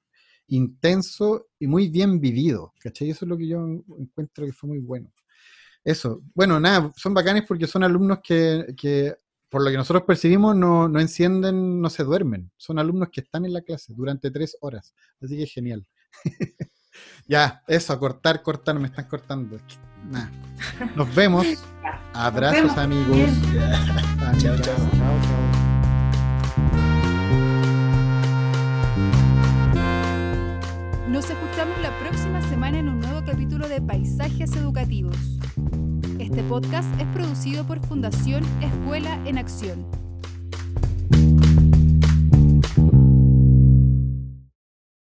[0.48, 2.72] intenso y muy bien vivido.
[2.80, 3.10] ¿Cachai?
[3.10, 3.64] Eso es lo que yo
[3.98, 5.12] encuentro que fue muy bueno.
[5.84, 6.22] Eso.
[6.34, 9.14] Bueno, nada, son bacanes porque son alumnos que, que
[9.52, 12.50] por lo que nosotros percibimos, no, no, encienden, no se duermen.
[12.56, 14.94] Son alumnos que están en la clase durante tres horas.
[15.22, 15.86] Así que genial.
[17.28, 19.58] ya, eso, a cortar, cortar, me están cortando.
[20.96, 21.46] Nos vemos.
[22.14, 23.30] Abrazos, amigos.
[24.38, 24.76] chao, chao.
[31.10, 35.18] Nos escuchamos la próxima semana en un nuevo capítulo de Paisajes Educativos.
[36.32, 39.84] Este podcast es producido por Fundación Escuela en Acción